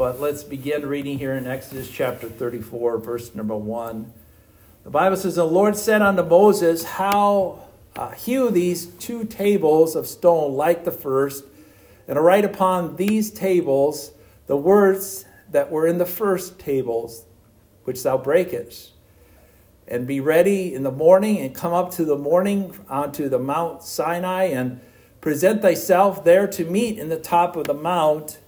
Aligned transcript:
but 0.00 0.18
let's 0.18 0.42
begin 0.42 0.86
reading 0.86 1.18
here 1.18 1.34
in 1.34 1.46
Exodus 1.46 1.86
chapter 1.90 2.26
34, 2.26 2.96
verse 2.96 3.34
number 3.34 3.54
1. 3.54 4.10
The 4.82 4.88
Bible 4.88 5.14
says, 5.14 5.34
The 5.34 5.44
Lord 5.44 5.76
said 5.76 6.00
unto 6.00 6.22
Moses, 6.22 6.84
How 6.84 7.64
uh, 7.94 8.12
hew 8.12 8.50
these 8.50 8.86
two 8.86 9.24
tables 9.24 9.94
of 9.94 10.06
stone 10.06 10.54
like 10.54 10.86
the 10.86 10.90
first, 10.90 11.44
and 12.08 12.18
write 12.18 12.46
upon 12.46 12.96
these 12.96 13.30
tables 13.30 14.12
the 14.46 14.56
words 14.56 15.26
that 15.50 15.70
were 15.70 15.86
in 15.86 15.98
the 15.98 16.06
first 16.06 16.58
tables, 16.58 17.26
which 17.84 18.02
thou 18.02 18.16
breakest. 18.16 18.92
And 19.86 20.06
be 20.06 20.18
ready 20.18 20.74
in 20.74 20.82
the 20.82 20.90
morning, 20.90 21.36
and 21.40 21.54
come 21.54 21.74
up 21.74 21.90
to 21.96 22.06
the 22.06 22.16
morning 22.16 22.74
onto 22.88 23.28
the 23.28 23.38
Mount 23.38 23.82
Sinai, 23.82 24.44
and 24.44 24.80
present 25.20 25.60
thyself 25.60 26.24
there 26.24 26.46
to 26.46 26.64
meet 26.64 26.98
in 26.98 27.10
the 27.10 27.20
top 27.20 27.54
of 27.54 27.64
the 27.64 27.74
mount. 27.74 28.38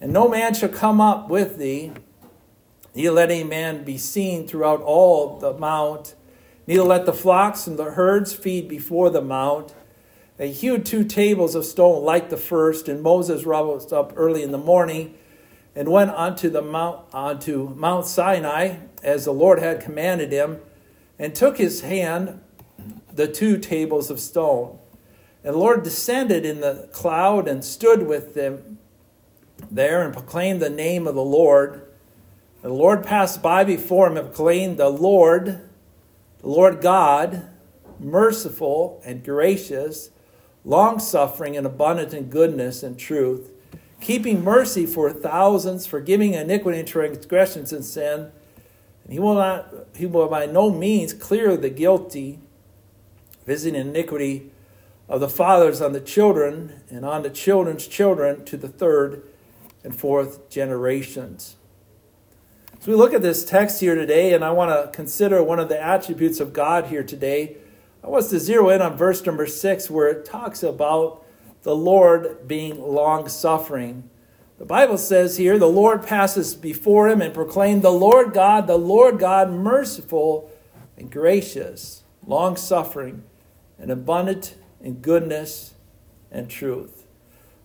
And 0.00 0.12
no 0.12 0.28
man 0.28 0.54
shall 0.54 0.70
come 0.70 1.00
up 1.00 1.28
with 1.28 1.58
thee, 1.58 1.92
neither 2.94 3.10
let 3.10 3.30
any 3.30 3.44
man 3.44 3.84
be 3.84 3.98
seen 3.98 4.46
throughout 4.46 4.80
all 4.80 5.38
the 5.38 5.52
mount, 5.52 6.14
neither 6.66 6.82
let 6.82 7.04
the 7.04 7.12
flocks 7.12 7.66
and 7.66 7.78
the 7.78 7.92
herds 7.92 8.32
feed 8.32 8.66
before 8.66 9.10
the 9.10 9.20
mount. 9.20 9.74
They 10.38 10.52
hewed 10.52 10.86
two 10.86 11.04
tables 11.04 11.54
of 11.54 11.66
stone 11.66 12.02
like 12.02 12.30
the 12.30 12.38
first, 12.38 12.88
and 12.88 13.02
Moses 13.02 13.44
rose 13.44 13.92
up 13.92 14.14
early 14.16 14.42
in 14.42 14.52
the 14.52 14.58
morning 14.58 15.14
and 15.76 15.90
went 15.90 16.10
unto 16.12 16.48
the 16.48 16.62
mount 16.62 17.00
onto 17.12 17.68
Mount 17.74 18.06
Sinai, 18.06 18.76
as 19.02 19.26
the 19.26 19.32
Lord 19.32 19.58
had 19.58 19.82
commanded 19.82 20.32
him, 20.32 20.60
and 21.18 21.34
took 21.34 21.58
his 21.58 21.82
hand 21.82 22.40
the 23.12 23.28
two 23.28 23.58
tables 23.58 24.10
of 24.10 24.18
stone. 24.18 24.78
And 25.44 25.54
the 25.54 25.58
Lord 25.58 25.82
descended 25.82 26.46
in 26.46 26.60
the 26.60 26.88
cloud 26.92 27.46
and 27.46 27.62
stood 27.62 28.06
with 28.06 28.34
them 28.34 28.78
there 29.70 30.02
and 30.02 30.12
proclaimed 30.12 30.60
the 30.60 30.70
name 30.70 31.06
of 31.06 31.14
the 31.14 31.22
Lord. 31.22 31.86
The 32.62 32.68
Lord 32.68 33.04
passed 33.04 33.42
by 33.42 33.64
before 33.64 34.06
him 34.06 34.16
and 34.16 34.26
proclaimed, 34.26 34.76
The 34.76 34.88
Lord, 34.88 35.60
the 36.40 36.48
Lord 36.48 36.80
God, 36.80 37.48
merciful 37.98 39.00
and 39.04 39.24
gracious, 39.24 40.10
long 40.64 40.98
suffering 40.98 41.56
and 41.56 41.66
abundant 41.66 42.12
in 42.14 42.24
goodness 42.24 42.82
and 42.82 42.98
truth, 42.98 43.50
keeping 44.00 44.44
mercy 44.44 44.86
for 44.86 45.10
thousands, 45.10 45.86
forgiving 45.86 46.34
iniquity 46.34 46.80
and 46.80 46.88
transgressions 46.88 47.72
and 47.72 47.84
sin. 47.84 48.30
And 49.04 49.12
he 49.12 49.18
will 49.18 49.34
not 49.34 49.72
he 49.96 50.06
will 50.06 50.28
by 50.28 50.46
no 50.46 50.70
means 50.70 51.12
clear 51.12 51.56
the 51.56 51.70
guilty, 51.70 52.38
visiting 53.46 53.80
iniquity 53.80 54.50
of 55.08 55.20
the 55.20 55.28
fathers 55.28 55.80
on 55.80 55.92
the 55.92 56.00
children 56.00 56.80
and 56.88 57.04
on 57.04 57.22
the 57.22 57.30
children's 57.30 57.86
children 57.86 58.44
to 58.44 58.56
the 58.56 58.68
third 58.68 59.22
and 59.84 59.94
fourth 59.94 60.50
generations. 60.50 61.56
So 62.80 62.90
we 62.90 62.96
look 62.96 63.12
at 63.12 63.22
this 63.22 63.44
text 63.44 63.80
here 63.80 63.94
today, 63.94 64.32
and 64.32 64.44
I 64.44 64.52
want 64.52 64.70
to 64.70 64.90
consider 64.96 65.42
one 65.42 65.58
of 65.58 65.68
the 65.68 65.82
attributes 65.82 66.40
of 66.40 66.52
God 66.52 66.86
here 66.86 67.02
today. 67.02 67.56
I 68.02 68.08
want 68.08 68.24
us 68.24 68.30
to 68.30 68.40
zero 68.40 68.70
in 68.70 68.80
on 68.80 68.96
verse 68.96 69.24
number 69.26 69.46
six, 69.46 69.90
where 69.90 70.08
it 70.08 70.24
talks 70.24 70.62
about 70.62 71.22
the 71.62 71.76
Lord 71.76 72.48
being 72.48 72.80
long 72.80 73.28
suffering. 73.28 74.08
The 74.58 74.64
Bible 74.64 74.98
says 74.98 75.36
here, 75.36 75.58
the 75.58 75.66
Lord 75.66 76.06
passes 76.06 76.54
before 76.54 77.08
him 77.08 77.20
and 77.20 77.34
proclaimed, 77.34 77.82
The 77.82 77.90
Lord 77.90 78.32
God, 78.32 78.66
the 78.66 78.78
Lord 78.78 79.18
God, 79.18 79.50
merciful 79.50 80.50
and 80.96 81.10
gracious, 81.10 82.02
long 82.26 82.56
suffering, 82.56 83.24
and 83.78 83.90
abundant 83.90 84.54
in 84.80 85.00
goodness 85.00 85.74
and 86.30 86.48
truth. 86.48 86.99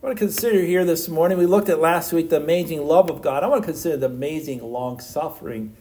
I 0.05 0.09
want 0.09 0.19
to 0.19 0.25
consider 0.25 0.61
here 0.61 0.85
this 0.85 1.09
morning, 1.09 1.39
we 1.39 1.47
looked 1.47 1.67
at 1.67 1.79
last 1.79 2.13
week 2.13 2.29
the 2.29 2.37
amazing 2.37 2.85
love 2.85 3.09
of 3.09 3.23
God. 3.23 3.43
I 3.43 3.47
want 3.47 3.63
to 3.63 3.65
consider 3.65 3.97
the 3.97 4.05
amazing 4.05 4.61
long 4.61 4.99
suffering 4.99 5.75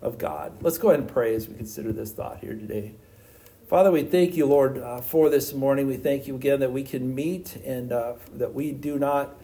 of 0.00 0.18
God. 0.18 0.60
Let's 0.62 0.78
go 0.78 0.88
ahead 0.88 0.98
and 0.98 1.08
pray 1.08 1.36
as 1.36 1.46
we 1.46 1.54
consider 1.54 1.92
this 1.92 2.10
thought 2.10 2.38
here 2.38 2.54
today. 2.54 2.96
Father, 3.68 3.92
we 3.92 4.02
thank 4.02 4.34
you, 4.34 4.46
Lord, 4.46 4.78
uh, 4.78 5.00
for 5.00 5.30
this 5.30 5.54
morning. 5.54 5.86
We 5.86 5.96
thank 5.96 6.26
you 6.26 6.34
again 6.34 6.58
that 6.58 6.72
we 6.72 6.82
can 6.82 7.14
meet 7.14 7.54
and 7.64 7.92
uh, 7.92 8.14
that 8.32 8.52
we 8.52 8.72
do 8.72 8.98
not 8.98 9.36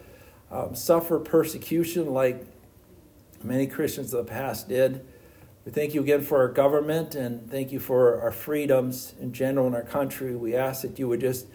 um, 0.51 0.75
suffer 0.75 1.17
persecution 1.17 2.13
like 2.13 2.45
many 3.41 3.67
Christians 3.67 4.13
of 4.13 4.25
the 4.25 4.29
past 4.29 4.67
did. 4.67 5.05
We 5.63 5.71
thank 5.71 5.93
you 5.93 6.01
again 6.01 6.23
for 6.23 6.39
our 6.39 6.49
government 6.49 7.15
and 7.15 7.49
thank 7.49 7.71
you 7.71 7.79
for 7.79 8.19
our 8.19 8.33
freedoms 8.33 9.13
in 9.21 9.31
general 9.31 9.65
in 9.67 9.75
our 9.75 9.81
country. 9.81 10.35
We 10.35 10.57
ask 10.57 10.81
that 10.81 10.99
you 10.99 11.07
would 11.07 11.21
just 11.21 11.47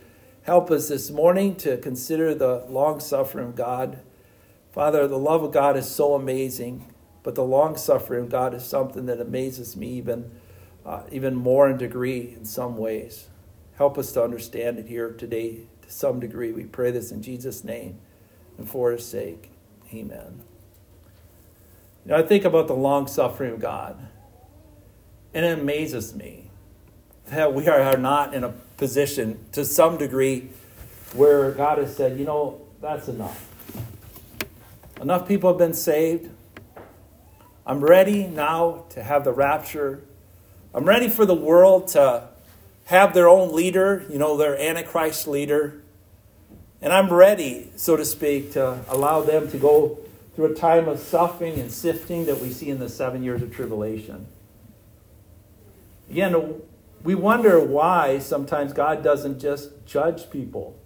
help 0.45 0.71
us 0.71 0.89
this 0.89 1.11
morning 1.11 1.57
to 1.57 1.79
consider 1.79 2.35
the 2.35 2.65
long 2.69 3.01
suffering 3.01 3.49
of 3.49 3.57
God. 3.57 3.99
Father, 4.73 5.09
the 5.09 5.19
love 5.19 5.43
of 5.43 5.53
God 5.53 5.75
is 5.77 5.89
so 5.89 6.15
amazing, 6.15 6.93
but 7.23 7.35
the 7.35 7.45
long 7.45 7.79
suffering 7.79 8.25
of 8.25 8.31
God 8.31 8.53
is 8.53 8.63
something 8.65 9.07
that 9.07 9.21
amazes 9.21 9.75
me 9.75 9.89
even, 9.95 10.31
uh, 10.85 11.03
even 11.11 11.35
more 11.35 11.69
in 11.71 11.79
degree 11.79 12.35
in 12.37 12.45
some 12.45 12.77
ways. 12.77 13.29
Help 13.77 13.97
us 13.97 14.13
to 14.13 14.23
understand 14.23 14.79
it 14.79 14.87
here 14.87 15.13
today 15.13 15.61
to 15.81 15.91
some 15.91 16.21
degree. 16.21 16.53
We 16.53 16.65
pray 16.65 16.91
this 16.91 17.11
in 17.11 17.23
Jesus' 17.23 17.65
name 17.65 17.99
and 18.59 18.69
for 18.69 18.93
his 18.93 19.07
sake. 19.07 19.51
Amen. 19.95 20.43
You 22.05 22.11
know, 22.11 22.19
I 22.19 22.23
think 22.23 22.45
about 22.45 22.67
the 22.67 22.75
long 22.75 23.07
suffering 23.07 23.55
of 23.55 23.61
God, 23.61 23.97
and 25.33 25.47
it 25.47 25.59
amazes 25.59 26.15
me 26.15 26.51
that 27.29 27.55
we 27.55 27.67
are 27.67 27.97
not 27.97 28.35
in 28.35 28.45
a 28.45 28.53
position 28.77 29.45
to 29.53 29.65
some 29.65 29.97
degree 29.97 30.51
where 31.13 31.53
God 31.53 31.79
has 31.79 31.97
said, 31.97 32.19
you 32.19 32.25
know, 32.25 32.61
that's 32.81 33.09
enough. 33.09 33.51
Enough 35.01 35.29
people 35.29 35.51
have 35.51 35.59
been 35.59 35.75
saved. 35.75 36.31
I'm 37.67 37.81
ready 37.81 38.27
now 38.27 38.85
to 38.91 39.03
have 39.03 39.25
the 39.25 39.33
rapture. 39.33 40.03
I'm 40.75 40.85
ready 40.85 41.09
for 41.09 41.25
the 41.25 41.35
world 41.35 41.89
to 41.89 42.29
have 42.87 43.15
their 43.15 43.29
own 43.29 43.55
leader, 43.55 44.05
you 44.11 44.19
know, 44.19 44.37
their 44.37 44.59
Antichrist 44.59 45.27
leader. 45.27 45.83
And 46.83 46.93
I'm 46.93 47.13
ready, 47.13 47.71
so 47.77 47.97
to 47.97 48.05
speak, 48.05 48.53
to 48.53 48.81
allow 48.89 49.23
them 49.23 49.51
to 49.51 49.57
go 49.57 49.99
through 50.35 50.53
a 50.53 50.55
time 50.55 50.89
of 50.89 50.99
suffering 50.99 51.59
and 51.59 51.71
sifting 51.71 52.27
that 52.27 52.41
we 52.41 52.51
see 52.51 52.69
in 52.69 52.79
the 52.79 52.89
seven 52.89 53.23
years 53.23 53.41
of 53.41 53.55
tribulation. 53.55 54.27
Again, 56.11 56.61
we 57.05 57.15
wonder 57.15 57.61
why 57.61 58.19
sometimes 58.19 58.73
God 58.73 59.05
doesn't 59.05 59.39
just 59.39 59.85
judge 59.85 60.31
people. 60.31 60.77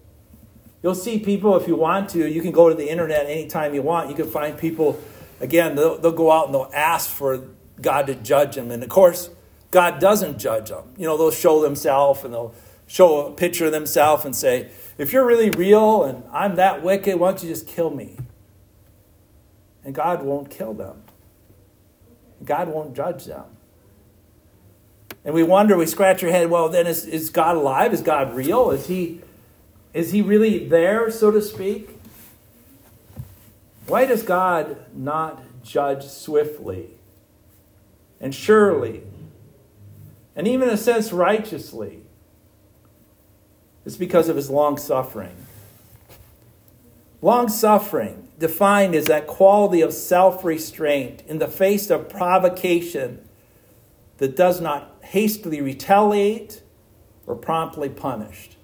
You'll 0.83 0.97
see 0.97 1.21
people, 1.21 1.57
if 1.57 1.69
you 1.69 1.77
want 1.77 2.11
to, 2.11 2.29
you 2.29 2.43
can 2.43 2.51
go 2.51 2.69
to 2.69 2.75
the 2.75 2.91
internet 2.91 3.27
anytime 3.27 3.73
you 3.73 3.83
want. 3.83 4.11
You 4.11 4.17
can 4.17 4.29
find 4.29 4.59
people, 4.59 5.01
again, 5.41 5.77
they'll, 5.77 5.97
they'll 5.97 6.11
go 6.11 6.33
out 6.33 6.47
and 6.47 6.55
they'll 6.55 6.71
ask 6.75 7.09
for 7.09 7.49
God 7.81 8.09
to 8.09 8.17
judge 8.17 8.57
them. 8.57 8.73
And 8.73 8.83
of 8.83 8.89
course, 8.89 9.31
God 9.71 10.01
doesn't 10.01 10.39
judge 10.39 10.71
them. 10.71 10.93
You 10.97 11.07
know, 11.07 11.17
they'll 11.17 11.31
show 11.31 11.63
themselves 11.63 12.25
and 12.25 12.35
they'll 12.35 12.55
show 12.89 13.27
a 13.27 13.33
picture 13.33 13.67
of 13.67 13.73
themselves 13.73 14.25
and 14.25 14.35
say, 14.35 14.71
if 14.99 15.13
you're 15.13 15.27
really 15.27 15.51
real 15.51 16.03
and 16.03 16.25
I'm 16.33 16.57
that 16.57 16.83
wicked, 16.83 17.21
why 17.21 17.31
don't 17.31 17.43
you 17.45 17.49
just 17.49 17.69
kill 17.69 17.91
me? 17.91 18.17
And 19.85 19.95
God 19.95 20.25
won't 20.25 20.51
kill 20.51 20.75
them. 20.75 21.05
God 22.45 22.69
won't 22.69 22.97
judge 22.97 23.27
them. 23.27 23.45
And 25.29 25.35
we 25.35 25.43
wonder, 25.43 25.77
we 25.77 25.85
scratch 25.85 26.25
our 26.25 26.31
head, 26.31 26.49
well, 26.49 26.71
then 26.71 26.87
is, 26.87 27.05
is 27.05 27.29
God 27.29 27.55
alive? 27.55 27.93
Is 27.93 28.01
God 28.01 28.35
real? 28.35 28.71
Is 28.71 28.87
he, 28.87 29.21
is 29.93 30.11
he 30.11 30.23
really 30.23 30.67
there, 30.67 31.11
so 31.11 31.31
to 31.31 31.43
speak? 31.43 31.91
Why 33.87 34.07
does 34.07 34.23
God 34.23 34.79
not 34.95 35.43
judge 35.63 36.07
swiftly 36.07 36.87
and 38.19 38.35
surely 38.35 39.03
and 40.35 40.49
even 40.49 40.69
in 40.69 40.75
a 40.75 40.79
sense 40.79 41.13
righteously? 41.13 42.01
It's 43.85 43.97
because 43.97 44.31
of 44.31 44.37
his 44.37 44.49
long 44.49 44.79
suffering. 44.79 45.37
Long 47.21 47.51
suffering, 47.51 48.29
defined 48.39 48.95
as 48.95 49.05
that 49.05 49.27
quality 49.27 49.83
of 49.83 49.93
self 49.93 50.43
restraint 50.43 51.23
in 51.29 51.39
the 51.39 51.49
face 51.49 51.91
of 51.91 52.09
provocation 52.09 53.28
that 54.19 54.37
does 54.37 54.61
not 54.61 54.97
hastily 55.03 55.61
retaliate 55.61 56.63
or 57.27 57.35
promptly 57.35 57.89
punished. 57.89 58.57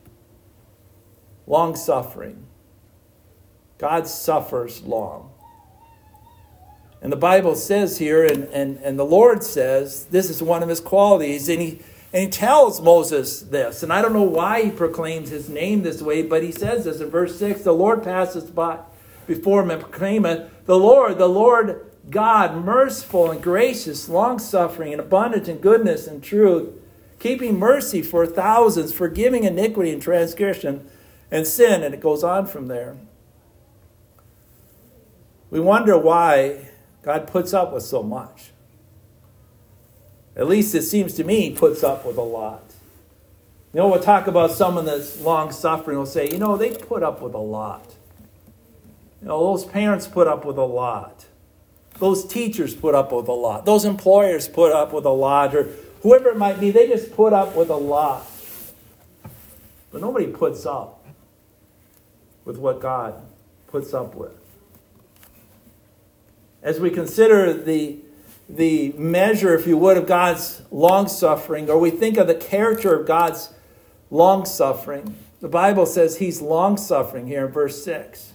Long 1.47 1.77
suffering. 1.77 2.47
God 3.79 4.07
suffers 4.07 4.83
long. 4.83 5.31
And 7.03 7.13
the 7.13 7.17
Bible 7.17 7.55
says 7.55 7.99
here, 7.99 8.25
and, 8.25 8.45
and, 8.45 8.79
and 8.79 8.99
the 8.99 9.05
Lord 9.05 9.43
says, 9.43 10.07
this 10.07 10.31
is 10.31 10.43
one 10.43 10.63
of 10.63 10.71
his 10.71 10.81
qualities, 10.81 11.51
and 11.51 11.61
he, 11.61 11.83
and 12.15 12.23
he 12.23 12.29
tells 12.29 12.81
Moses 12.81 13.41
this. 13.43 13.83
And 13.83 13.93
I 13.93 14.01
don't 14.01 14.15
know 14.15 14.23
why 14.23 14.65
he 14.65 14.71
proclaims 14.71 15.29
his 15.29 15.51
name 15.51 15.83
this 15.83 16.01
way, 16.01 16.23
but 16.23 16.43
he 16.43 16.51
says 16.51 16.87
this 16.87 17.01
in 17.01 17.11
verse 17.11 17.39
6 17.39 17.63
The 17.63 17.73
Lord 17.73 18.03
passes 18.03 18.45
by 18.45 18.79
before 19.27 19.63
him 19.63 19.71
and 19.71 19.83
proclaimeth, 19.83 20.49
The 20.65 20.79
Lord, 20.79 21.19
the 21.19 21.29
Lord 21.29 21.91
God, 22.11 22.65
merciful 22.65 23.31
and 23.31 23.43
gracious, 23.43 24.09
long 24.09 24.39
suffering, 24.39 24.93
and 24.93 25.01
abundant 25.01 25.49
in 25.49 25.59
goodness 25.59 26.07
and 26.07 26.23
truth, 26.23 26.71
keeping 27.19 27.59
mercy 27.59 28.03
for 28.03 28.27
thousands, 28.27 28.93
forgiving 28.93 29.45
iniquity 29.45 29.91
and 29.91 30.03
transgression 30.03 30.89
and 31.31 31.47
sin. 31.47 31.83
And 31.83 31.95
it 31.95 32.01
goes 32.01 32.23
on 32.23 32.47
from 32.47 32.69
there. 32.69 32.97
we 35.51 35.61
wonder 35.61 35.97
why 35.97 36.69
God 37.03 37.27
puts 37.27 37.55
up 37.55 37.73
with 37.73 37.85
so 37.85 38.03
much. 38.03 38.51
At 40.37 40.49
least 40.49 40.75
it 40.75 40.83
seems 40.83 41.15
to 41.15 41.25
me 41.25 41.51
he 41.51 41.51
puts 41.55 41.85
up 41.85 42.05
with 42.05 42.17
a 42.17 42.23
lot. 42.23 42.63
You 43.73 43.81
know, 43.81 43.89
we'll 43.89 44.01
talk 44.01 44.27
about 44.27 44.51
someone 44.53 44.85
that's 44.85 45.21
long 45.21 45.53
suffering. 45.53 45.97
We'll 45.97 46.07
say, 46.07 46.29
you 46.31 46.39
know, 46.39 46.57
they 46.57 46.71
put 46.71 47.03
up 47.03 47.21
with 47.21 47.35
a 47.35 47.39
lot. 47.39 47.95
You 49.21 49.29
know, 49.29 49.41
those 49.41 49.65
parents 49.65 50.07
put 50.07 50.27
up 50.27 50.45
with 50.45 50.59
a 50.59 50.65
lot. 50.65 51.27
Those 51.99 52.27
teachers 52.27 52.75
put 52.75 52.95
up 52.95 53.13
with 53.13 53.29
a 53.29 53.33
lot. 53.33 53.65
Those 53.65 53.85
employers 53.85 54.49
put 54.49 54.73
up 54.73 54.93
with 54.93 55.05
a 55.05 55.11
lot. 55.11 55.55
Or 55.55 55.69
whoever 56.03 56.31
it 56.31 56.37
might 56.37 56.59
be, 56.59 56.71
they 56.71 56.89
just 56.89 57.15
put 57.15 57.33
up 57.33 57.55
with 57.55 57.71
a 57.71 57.77
lot. 57.77 58.27
But 59.93 60.01
nobody 60.01 60.27
puts 60.27 60.67
up 60.67 61.05
with 62.45 62.59
what 62.59 62.81
God 62.81 63.15
puts 63.69 63.95
up 63.95 64.15
with. 64.15 64.33
As 66.63 66.81
we 66.81 66.91
consider 66.91 67.53
the 67.53 67.99
the 68.49 68.93
measure, 68.93 69.55
if 69.55 69.67
you 69.67 69.79
would, 69.79 69.97
of 69.97 70.07
God's 70.07 70.63
long 70.71 71.09
suffering, 71.09 71.71
or 71.71 71.79
we 71.79 71.91
think 71.91 72.19
of 72.19 72.27
the 72.27 72.35
character 72.35 72.95
of 72.95 73.07
God's 73.07 73.55
long 74.11 74.45
suffering, 74.45 75.17
the 75.41 75.49
Bible 75.49 75.87
says 75.87 76.19
he's 76.19 76.43
long 76.43 76.77
suffering 76.77 77.27
here 77.27 77.47
in 77.47 77.53
verse 77.53 77.83
6. 77.83 78.34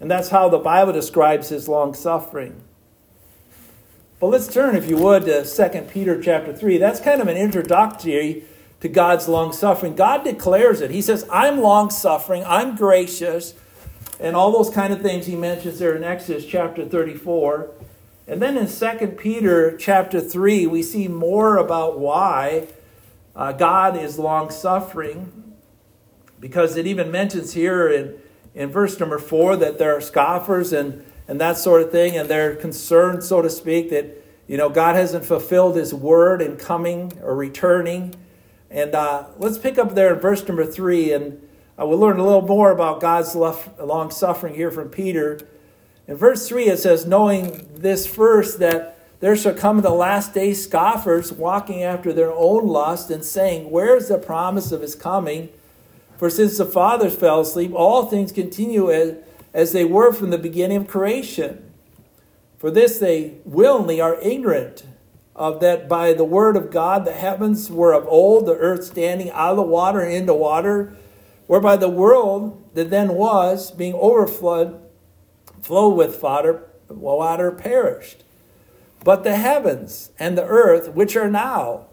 And 0.00 0.10
that's 0.10 0.30
how 0.30 0.48
the 0.48 0.58
Bible 0.58 0.92
describes 0.92 1.50
his 1.50 1.68
long 1.68 1.94
suffering. 1.94 2.62
But 4.18 4.28
let's 4.28 4.52
turn, 4.52 4.74
if 4.74 4.88
you 4.88 4.96
would, 4.96 5.24
to 5.26 5.44
2 5.44 5.80
Peter 5.82 6.20
chapter 6.20 6.52
3. 6.52 6.78
That's 6.78 7.00
kind 7.00 7.20
of 7.20 7.28
an 7.28 7.36
introductory 7.36 8.44
to 8.80 8.88
God's 8.88 9.28
long 9.28 9.52
suffering. 9.52 9.94
God 9.94 10.24
declares 10.24 10.80
it. 10.80 10.90
He 10.90 11.02
says, 11.02 11.26
I'm 11.30 11.60
long 11.60 11.90
suffering, 11.90 12.42
I'm 12.46 12.76
gracious, 12.76 13.54
and 14.18 14.34
all 14.34 14.52
those 14.52 14.70
kind 14.70 14.92
of 14.92 15.02
things 15.02 15.26
he 15.26 15.36
mentions 15.36 15.78
there 15.78 15.94
in 15.94 16.04
Exodus 16.04 16.46
chapter 16.46 16.84
34. 16.84 17.70
And 18.26 18.40
then 18.40 18.56
in 18.56 18.68
2 18.68 19.08
Peter 19.18 19.76
chapter 19.76 20.20
3, 20.20 20.66
we 20.66 20.82
see 20.82 21.08
more 21.08 21.56
about 21.56 21.98
why 21.98 22.68
uh, 23.34 23.52
God 23.52 23.96
is 23.96 24.18
long 24.18 24.50
suffering, 24.50 25.54
because 26.38 26.76
it 26.76 26.86
even 26.86 27.10
mentions 27.10 27.54
here 27.54 27.88
in, 27.88 28.18
in 28.54 28.70
verse 28.70 28.98
number 28.98 29.18
4 29.18 29.56
that 29.56 29.78
there 29.78 29.96
are 29.96 30.00
scoffers 30.00 30.72
and, 30.72 31.04
and 31.28 31.40
that 31.40 31.56
sort 31.56 31.82
of 31.82 31.90
thing, 31.90 32.16
and 32.16 32.28
they're 32.28 32.56
concerned, 32.56 33.22
so 33.22 33.42
to 33.42 33.50
speak, 33.50 33.90
that 33.90 34.24
you 34.46 34.56
know 34.56 34.68
God 34.68 34.96
hasn't 34.96 35.24
fulfilled 35.24 35.76
his 35.76 35.94
word 35.94 36.42
in 36.42 36.56
coming 36.56 37.12
or 37.22 37.34
returning. 37.34 38.14
And 38.70 38.94
uh, 38.94 39.26
let's 39.38 39.58
pick 39.58 39.78
up 39.78 39.94
there 39.94 40.14
in 40.14 40.20
verse 40.20 40.46
number 40.46 40.64
3, 40.64 41.12
and 41.12 41.48
uh, 41.80 41.86
we'll 41.86 41.98
learn 41.98 42.18
a 42.18 42.24
little 42.24 42.46
more 42.46 42.70
about 42.70 43.00
God's 43.00 43.34
long 43.34 44.10
suffering 44.10 44.54
here 44.54 44.70
from 44.70 44.88
Peter. 44.88 45.40
In 46.06 46.16
verse 46.16 46.48
3, 46.48 46.66
it 46.66 46.78
says, 46.78 47.06
Knowing 47.06 47.68
this 47.72 48.06
first, 48.06 48.58
that 48.58 48.98
there 49.20 49.36
shall 49.36 49.54
come 49.54 49.80
the 49.80 49.90
last 49.90 50.34
day 50.34 50.54
scoffers 50.54 51.32
walking 51.32 51.82
after 51.82 52.12
their 52.12 52.32
own 52.32 52.66
lust 52.66 53.10
and 53.10 53.24
saying, 53.24 53.70
Where's 53.70 54.08
the 54.08 54.18
promise 54.18 54.72
of 54.72 54.82
his 54.82 54.94
coming? 54.94 55.50
For 56.20 56.28
since 56.28 56.58
the 56.58 56.66
fathers 56.66 57.16
fell 57.16 57.40
asleep, 57.40 57.72
all 57.74 58.04
things 58.04 58.30
continue 58.30 58.90
as, 58.90 59.14
as 59.54 59.72
they 59.72 59.86
were 59.86 60.12
from 60.12 60.28
the 60.28 60.36
beginning 60.36 60.76
of 60.76 60.86
creation. 60.86 61.72
For 62.58 62.70
this 62.70 62.98
they 62.98 63.36
willingly 63.46 64.02
are 64.02 64.20
ignorant 64.20 64.84
of 65.34 65.60
that 65.60 65.88
by 65.88 66.12
the 66.12 66.24
word 66.24 66.58
of 66.58 66.70
God 66.70 67.06
the 67.06 67.14
heavens 67.14 67.70
were 67.70 67.94
of 67.94 68.06
old, 68.06 68.44
the 68.44 68.54
earth 68.54 68.84
standing 68.84 69.30
out 69.30 69.52
of 69.52 69.56
the 69.56 69.62
water 69.62 70.00
and 70.00 70.12
into 70.12 70.34
water, 70.34 70.94
whereby 71.46 71.76
the 71.76 71.88
world 71.88 72.68
that 72.74 72.90
then 72.90 73.14
was, 73.14 73.70
being 73.70 73.94
overflowed, 73.94 74.78
flowed 75.62 75.96
with 75.96 76.22
water, 76.22 76.68
water 76.90 77.50
perished. 77.50 78.24
But 79.02 79.24
the 79.24 79.36
heavens 79.36 80.10
and 80.18 80.36
the 80.36 80.44
earth, 80.44 80.90
which 80.90 81.16
are 81.16 81.30
now, 81.30 81.86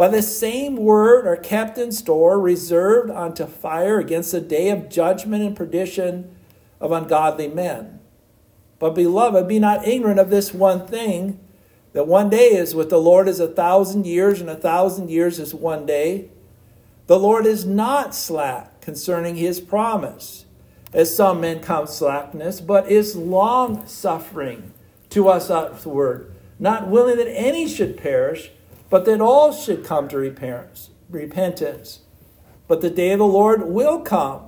by 0.00 0.08
the 0.08 0.22
same 0.22 0.76
word 0.76 1.26
are 1.26 1.36
kept 1.36 1.76
in 1.76 1.92
store, 1.92 2.40
reserved 2.40 3.10
unto 3.10 3.44
fire 3.44 3.98
against 3.98 4.32
the 4.32 4.40
day 4.40 4.70
of 4.70 4.88
judgment 4.88 5.44
and 5.44 5.54
perdition 5.54 6.34
of 6.80 6.90
ungodly 6.90 7.48
men. 7.48 8.00
But, 8.78 8.94
beloved, 8.94 9.46
be 9.46 9.58
not 9.58 9.86
ignorant 9.86 10.18
of 10.18 10.30
this 10.30 10.54
one 10.54 10.86
thing 10.86 11.38
that 11.92 12.06
one 12.06 12.30
day 12.30 12.46
is 12.46 12.74
with 12.74 12.88
the 12.88 12.96
Lord 12.96 13.28
is 13.28 13.40
a 13.40 13.46
thousand 13.46 14.06
years, 14.06 14.40
and 14.40 14.48
a 14.48 14.56
thousand 14.56 15.10
years 15.10 15.38
is 15.38 15.54
one 15.54 15.84
day. 15.84 16.30
The 17.06 17.18
Lord 17.18 17.44
is 17.44 17.66
not 17.66 18.14
slack 18.14 18.80
concerning 18.80 19.36
his 19.36 19.60
promise 19.60 20.46
as 20.94 21.14
some 21.14 21.42
men 21.42 21.60
count 21.60 21.90
slackness, 21.90 22.62
but 22.62 22.90
is 22.90 23.16
long 23.16 23.86
suffering 23.86 24.72
to 25.10 25.28
us 25.28 25.50
upward, 25.50 26.32
not 26.58 26.88
willing 26.88 27.18
that 27.18 27.30
any 27.30 27.68
should 27.68 27.98
perish, 27.98 28.50
but 28.90 29.04
that 29.06 29.20
all 29.20 29.52
should 29.52 29.84
come 29.84 30.08
to 30.08 30.18
repentance. 30.18 32.00
But 32.68 32.80
the 32.82 32.90
day 32.90 33.12
of 33.12 33.20
the 33.20 33.26
Lord 33.26 33.62
will 33.62 34.00
come 34.00 34.42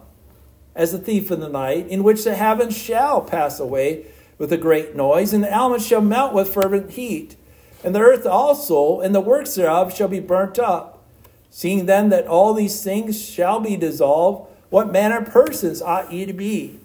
as 0.75 0.93
a 0.93 0.99
thief 0.99 1.31
in 1.31 1.41
the 1.41 1.49
night, 1.49 1.87
in 1.89 2.03
which 2.03 2.25
the 2.25 2.35
heavens 2.35 2.77
shall 2.77 3.21
pass 3.21 3.61
away 3.61 4.06
with 4.39 4.53
a 4.53 4.56
great 4.56 4.97
noise, 4.97 5.33
and 5.33 5.44
the 5.44 5.53
elements 5.53 5.87
shall 5.87 6.00
melt 6.00 6.33
with 6.33 6.53
fervent 6.53 6.91
heat, 6.93 7.37
and 7.85 7.94
the 7.94 8.00
earth 8.00 8.27
also 8.27 9.00
and 9.00 9.15
the 9.15 9.21
works 9.21 9.55
thereof 9.55 9.94
shall 9.94 10.09
be 10.09 10.21
burnt 10.21 10.59
up. 10.59 11.03
Seeing 11.50 11.87
then 11.87 12.09
that 12.09 12.27
all 12.27 12.55
these 12.55 12.83
things 12.83 13.23
shall 13.23 13.61
be 13.61 13.77
dissolved, 13.77 14.50
what 14.71 14.91
manner 14.91 15.19
of 15.19 15.27
persons 15.27 15.83
ought 15.83 16.11
ye 16.11 16.25
to 16.25 16.33
be 16.33 16.81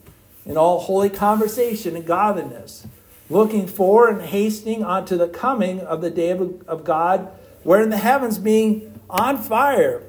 in 0.45 0.57
all 0.57 0.79
holy 0.79 1.09
conversation 1.09 1.95
and 1.95 2.05
godliness, 2.05 2.85
looking 3.29 3.67
for 3.67 4.09
and 4.09 4.21
hastening 4.21 4.83
unto 4.83 5.17
the 5.17 5.27
coming 5.27 5.79
of 5.81 6.01
the 6.01 6.09
day 6.09 6.31
of, 6.31 6.67
of 6.67 6.83
God, 6.83 7.29
wherein 7.67 7.89
the 7.89 7.97
heavens 7.97 8.37
being 8.37 8.97
on 9.09 9.37
fire 9.37 10.01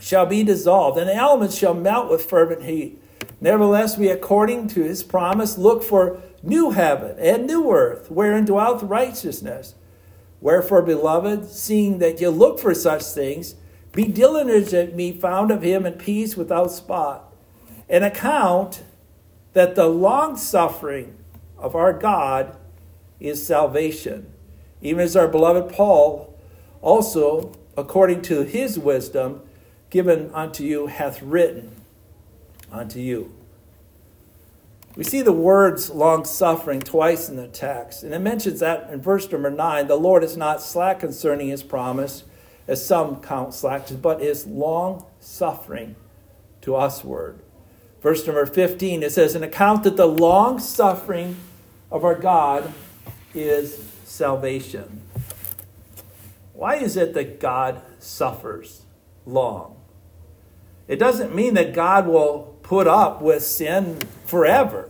shall 0.00 0.26
be 0.26 0.42
dissolved, 0.42 0.98
and 0.98 1.08
the 1.08 1.14
elements 1.14 1.56
shall 1.56 1.74
melt 1.74 2.10
with 2.10 2.24
fervent 2.24 2.64
heat. 2.64 3.00
Nevertheless, 3.40 3.96
we, 3.96 4.08
according 4.08 4.66
to 4.66 4.82
his 4.82 5.04
promise, 5.04 5.56
look 5.56 5.84
for 5.84 6.20
new 6.42 6.72
heaven 6.72 7.16
and 7.20 7.46
new 7.46 7.70
earth, 7.70 8.10
wherein 8.10 8.44
dwelleth 8.44 8.82
righteousness. 8.82 9.76
Wherefore, 10.40 10.82
beloved, 10.82 11.48
seeing 11.48 11.98
that 11.98 12.20
ye 12.20 12.26
look 12.26 12.58
for 12.58 12.74
such 12.74 13.04
things, 13.04 13.54
be 13.92 14.06
diligent 14.06 14.72
that 14.72 14.96
be 14.96 15.12
found 15.12 15.52
of 15.52 15.62
him 15.62 15.86
in 15.86 15.92
peace 15.92 16.36
without 16.36 16.72
spot, 16.72 17.32
and 17.88 18.02
account 18.02 18.82
that 19.52 19.76
the 19.76 19.86
long 19.86 20.36
suffering 20.36 21.16
of 21.56 21.76
our 21.76 21.92
God 21.92 22.56
is 23.20 23.46
salvation, 23.46 24.32
even 24.80 25.00
as 25.00 25.14
our 25.14 25.28
beloved 25.28 25.72
Paul 25.72 26.31
also, 26.82 27.56
according 27.76 28.22
to 28.22 28.42
his 28.42 28.78
wisdom, 28.78 29.40
given 29.88 30.30
unto 30.34 30.64
you, 30.64 30.88
hath 30.88 31.22
written 31.22 31.74
unto 32.70 32.98
you. 32.98 33.32
We 34.94 35.04
see 35.04 35.22
the 35.22 35.32
words 35.32 35.88
long 35.88 36.26
suffering 36.26 36.80
twice 36.80 37.30
in 37.30 37.36
the 37.36 37.48
text, 37.48 38.02
and 38.02 38.12
it 38.12 38.18
mentions 38.18 38.60
that 38.60 38.90
in 38.90 39.00
verse 39.00 39.30
number 39.30 39.50
9 39.50 39.86
the 39.86 39.96
Lord 39.96 40.22
is 40.22 40.36
not 40.36 40.60
slack 40.60 41.00
concerning 41.00 41.48
his 41.48 41.62
promise 41.62 42.24
as 42.68 42.84
some 42.84 43.20
count 43.22 43.54
slackness, 43.54 43.98
but 43.98 44.20
is 44.20 44.46
long 44.46 45.06
suffering 45.18 45.96
to 46.60 46.72
usward. 46.72 47.38
Verse 48.02 48.26
number 48.26 48.44
15, 48.44 49.02
it 49.02 49.12
says, 49.12 49.34
An 49.34 49.42
account 49.42 49.84
that 49.84 49.96
the 49.96 50.06
long 50.06 50.58
suffering 50.58 51.36
of 51.90 52.04
our 52.04 52.14
God 52.14 52.72
is 53.34 53.82
salvation. 54.04 55.02
Why 56.62 56.76
is 56.76 56.96
it 56.96 57.14
that 57.14 57.40
God 57.40 57.82
suffers 57.98 58.82
long? 59.26 59.80
It 60.86 61.00
doesn't 61.00 61.34
mean 61.34 61.54
that 61.54 61.74
God 61.74 62.06
will 62.06 62.56
put 62.62 62.86
up 62.86 63.20
with 63.20 63.42
sin 63.42 63.98
forever. 64.26 64.88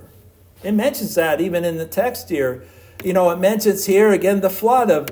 It 0.62 0.72
mentions 0.72 1.14
that 1.14 1.40
even 1.40 1.64
in 1.64 1.78
the 1.78 1.86
text 1.86 2.28
here. 2.28 2.62
You 3.02 3.14
know, 3.14 3.30
it 3.30 3.38
mentions 3.38 3.86
here 3.86 4.12
again 4.12 4.42
the 4.42 4.50
flood 4.50 4.90
of 4.90 5.08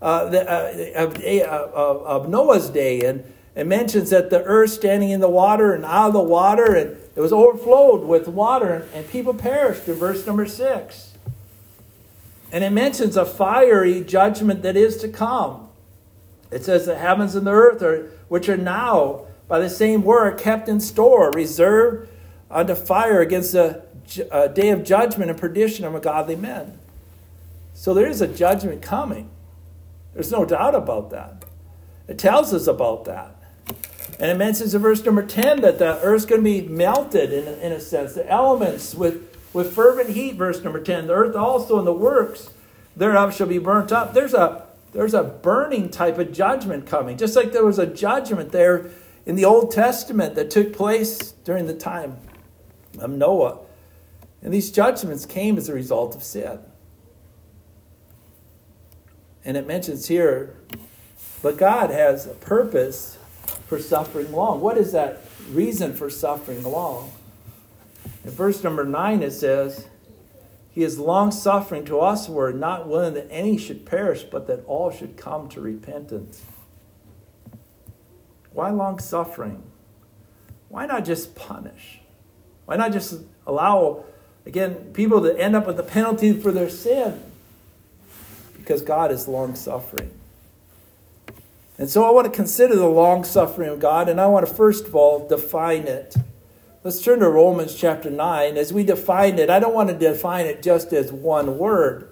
uh, 0.00 0.28
the, 0.28 0.48
uh, 0.48 1.02
of, 1.02 1.16
uh, 1.18 2.04
of, 2.04 2.28
Noah's 2.28 2.70
day, 2.70 3.00
and 3.00 3.24
it 3.56 3.66
mentions 3.66 4.10
that 4.10 4.30
the 4.30 4.44
earth 4.44 4.70
standing 4.70 5.10
in 5.10 5.18
the 5.18 5.28
water 5.28 5.74
and 5.74 5.84
out 5.84 6.06
of 6.06 6.12
the 6.12 6.20
water, 6.20 6.76
and 6.76 6.96
it 7.16 7.20
was 7.20 7.32
overflowed 7.32 8.04
with 8.04 8.28
water, 8.28 8.72
and, 8.72 8.94
and 8.94 9.10
people 9.10 9.34
perished 9.34 9.88
in 9.88 9.94
verse 9.94 10.24
number 10.28 10.46
six. 10.46 11.14
And 12.52 12.62
it 12.62 12.70
mentions 12.70 13.16
a 13.16 13.26
fiery 13.26 14.04
judgment 14.04 14.62
that 14.62 14.76
is 14.76 14.96
to 14.98 15.08
come. 15.08 15.63
It 16.54 16.64
says 16.64 16.86
the 16.86 16.94
heavens 16.94 17.34
and 17.34 17.44
the 17.44 17.50
earth, 17.50 17.82
are, 17.82 18.10
which 18.28 18.48
are 18.48 18.56
now 18.56 19.26
by 19.48 19.58
the 19.58 19.68
same 19.68 20.04
word 20.04 20.38
kept 20.38 20.68
in 20.68 20.78
store, 20.78 21.32
reserved 21.32 22.08
unto 22.48 22.76
fire 22.76 23.20
against 23.20 23.52
the 23.52 23.82
uh, 24.30 24.46
day 24.46 24.70
of 24.70 24.84
judgment 24.84 25.30
and 25.30 25.38
perdition 25.38 25.84
of 25.84 25.96
ungodly 25.96 26.36
men. 26.36 26.78
So 27.74 27.92
there 27.92 28.06
is 28.06 28.20
a 28.20 28.28
judgment 28.28 28.82
coming. 28.82 29.30
There's 30.12 30.30
no 30.30 30.44
doubt 30.44 30.76
about 30.76 31.10
that. 31.10 31.44
It 32.06 32.18
tells 32.18 32.54
us 32.54 32.68
about 32.68 33.04
that. 33.06 33.34
And 34.20 34.30
it 34.30 34.36
mentions 34.36 34.76
in 34.76 34.80
verse 34.80 35.04
number 35.04 35.26
10 35.26 35.62
that 35.62 35.80
the 35.80 36.00
earth's 36.02 36.24
going 36.24 36.40
to 36.40 36.44
be 36.44 36.62
melted 36.68 37.32
in, 37.32 37.48
in 37.58 37.72
a 37.72 37.80
sense. 37.80 38.14
The 38.14 38.30
elements 38.30 38.94
with 38.94 39.34
with 39.52 39.72
fervent 39.72 40.10
heat, 40.10 40.34
verse 40.34 40.62
number 40.62 40.80
10. 40.80 41.08
The 41.08 41.14
earth 41.14 41.34
also 41.34 41.78
and 41.78 41.86
the 41.86 41.92
works 41.92 42.50
thereof 42.96 43.34
shall 43.34 43.48
be 43.48 43.58
burnt 43.58 43.90
up. 43.90 44.14
There's 44.14 44.34
a 44.34 44.66
there's 44.94 45.12
a 45.12 45.24
burning 45.24 45.90
type 45.90 46.18
of 46.18 46.32
judgment 46.32 46.86
coming. 46.86 47.18
Just 47.18 47.34
like 47.34 47.52
there 47.52 47.64
was 47.64 47.80
a 47.80 47.86
judgment 47.86 48.52
there 48.52 48.90
in 49.26 49.34
the 49.34 49.44
Old 49.44 49.72
Testament 49.72 50.36
that 50.36 50.50
took 50.50 50.72
place 50.72 51.32
during 51.44 51.66
the 51.66 51.74
time 51.74 52.16
of 53.00 53.10
Noah. 53.10 53.58
And 54.40 54.54
these 54.54 54.70
judgments 54.70 55.26
came 55.26 55.58
as 55.58 55.68
a 55.68 55.74
result 55.74 56.14
of 56.14 56.22
sin. 56.22 56.60
And 59.44 59.56
it 59.56 59.66
mentions 59.66 60.06
here, 60.06 60.56
but 61.42 61.58
God 61.58 61.90
has 61.90 62.26
a 62.26 62.34
purpose 62.34 63.18
for 63.66 63.78
suffering 63.78 64.30
long. 64.32 64.60
What 64.60 64.78
is 64.78 64.92
that 64.92 65.20
reason 65.50 65.92
for 65.92 66.08
suffering 66.08 66.62
long? 66.62 67.10
In 68.24 68.30
verse 68.30 68.62
number 68.62 68.84
9, 68.84 69.22
it 69.22 69.32
says, 69.32 69.86
He 70.74 70.82
is 70.82 70.98
long 70.98 71.30
suffering 71.30 71.84
to 71.84 72.00
us, 72.00 72.26
who 72.26 72.36
are 72.40 72.52
not 72.52 72.88
willing 72.88 73.14
that 73.14 73.28
any 73.30 73.56
should 73.56 73.86
perish, 73.86 74.24
but 74.24 74.48
that 74.48 74.64
all 74.66 74.90
should 74.90 75.16
come 75.16 75.48
to 75.50 75.60
repentance. 75.60 76.42
Why 78.52 78.70
long 78.70 78.98
suffering? 78.98 79.62
Why 80.68 80.86
not 80.86 81.04
just 81.04 81.36
punish? 81.36 82.00
Why 82.64 82.74
not 82.74 82.92
just 82.92 83.20
allow, 83.46 84.04
again, 84.46 84.90
people 84.94 85.22
to 85.22 85.38
end 85.38 85.54
up 85.54 85.68
with 85.68 85.76
the 85.76 85.84
penalty 85.84 86.32
for 86.32 86.50
their 86.50 86.68
sin? 86.68 87.22
Because 88.56 88.82
God 88.82 89.12
is 89.12 89.28
long 89.28 89.54
suffering. 89.54 90.10
And 91.78 91.88
so 91.88 92.04
I 92.04 92.10
want 92.10 92.24
to 92.24 92.32
consider 92.32 92.74
the 92.74 92.88
long 92.88 93.22
suffering 93.22 93.68
of 93.68 93.78
God, 93.78 94.08
and 94.08 94.20
I 94.20 94.26
want 94.26 94.44
to 94.44 94.52
first 94.52 94.86
of 94.86 94.96
all 94.96 95.28
define 95.28 95.82
it. 95.82 96.16
Let's 96.84 97.00
turn 97.00 97.20
to 97.20 97.30
Romans 97.30 97.74
chapter 97.74 98.10
9. 98.10 98.58
As 98.58 98.70
we 98.70 98.84
define 98.84 99.38
it, 99.38 99.48
I 99.48 99.58
don't 99.58 99.72
want 99.72 99.88
to 99.88 99.94
define 99.94 100.44
it 100.44 100.62
just 100.62 100.92
as 100.92 101.10
one 101.10 101.56
word, 101.56 102.10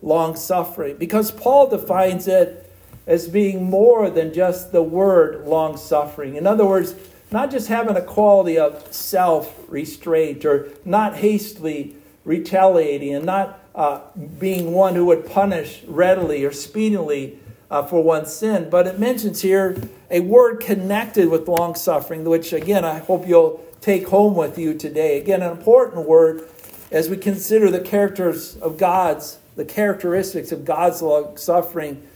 long 0.00 0.36
suffering, 0.36 0.96
because 0.96 1.32
Paul 1.32 1.68
defines 1.68 2.28
it 2.28 2.72
as 3.04 3.26
being 3.26 3.64
more 3.64 4.08
than 4.08 4.32
just 4.32 4.70
the 4.70 4.80
word 4.80 5.44
long 5.44 5.76
suffering. 5.76 6.36
In 6.36 6.46
other 6.46 6.64
words, 6.64 6.94
not 7.32 7.50
just 7.50 7.66
having 7.66 7.96
a 7.96 8.00
quality 8.00 8.56
of 8.56 8.94
self 8.94 9.52
restraint 9.66 10.44
or 10.44 10.68
not 10.84 11.16
hastily 11.16 11.96
retaliating 12.24 13.12
and 13.12 13.26
not 13.26 13.58
uh, 13.74 14.02
being 14.38 14.72
one 14.72 14.94
who 14.94 15.06
would 15.06 15.28
punish 15.28 15.82
readily 15.82 16.44
or 16.44 16.52
speedily 16.52 17.40
uh, 17.70 17.82
for 17.82 18.02
one's 18.02 18.32
sin, 18.32 18.68
but 18.70 18.86
it 18.86 18.98
mentions 18.98 19.42
here 19.42 19.76
a 20.10 20.20
word 20.20 20.60
connected 20.60 21.28
with 21.28 21.48
long 21.48 21.74
suffering, 21.74 22.24
which 22.24 22.52
again 22.52 22.84
I 22.84 22.98
hope 22.98 23.26
you'll 23.26 23.64
take 23.80 24.08
home 24.08 24.34
with 24.34 24.58
you 24.58 24.74
today. 24.74 25.18
Again, 25.18 25.42
an 25.42 25.52
important 25.52 26.06
word 26.06 26.48
as 26.90 27.08
we 27.08 27.16
consider 27.16 27.70
the 27.70 27.80
characters 27.80 28.56
of 28.56 28.78
God's, 28.78 29.38
the 29.56 29.64
characteristics 29.64 30.52
of 30.52 30.64
God's 30.64 31.02
long 31.02 31.36
suffering. 31.36 32.06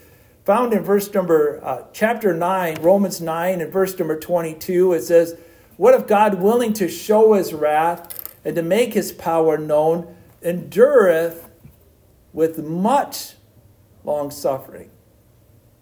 Found 0.44 0.72
in 0.72 0.82
verse 0.82 1.12
number, 1.12 1.60
uh, 1.62 1.84
chapter 1.92 2.32
9, 2.32 2.80
Romans 2.80 3.20
9, 3.20 3.60
and 3.60 3.72
verse 3.72 3.98
number 3.98 4.18
22, 4.18 4.94
it 4.94 5.02
says, 5.02 5.36
What 5.76 5.94
if 5.94 6.06
God, 6.06 6.34
willing 6.34 6.72
to 6.74 6.88
show 6.88 7.34
his 7.34 7.52
wrath 7.52 8.34
and 8.44 8.56
to 8.56 8.62
make 8.62 8.94
his 8.94 9.12
power 9.12 9.58
known, 9.58 10.14
endureth 10.42 11.50
with 12.32 12.58
much 12.58 13.34
long 14.02 14.30
suffering 14.30 14.90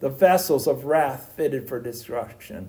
the 0.00 0.08
vessels 0.08 0.66
of 0.66 0.84
wrath 0.84 1.32
fitted 1.36 1.68
for 1.68 1.80
destruction. 1.80 2.68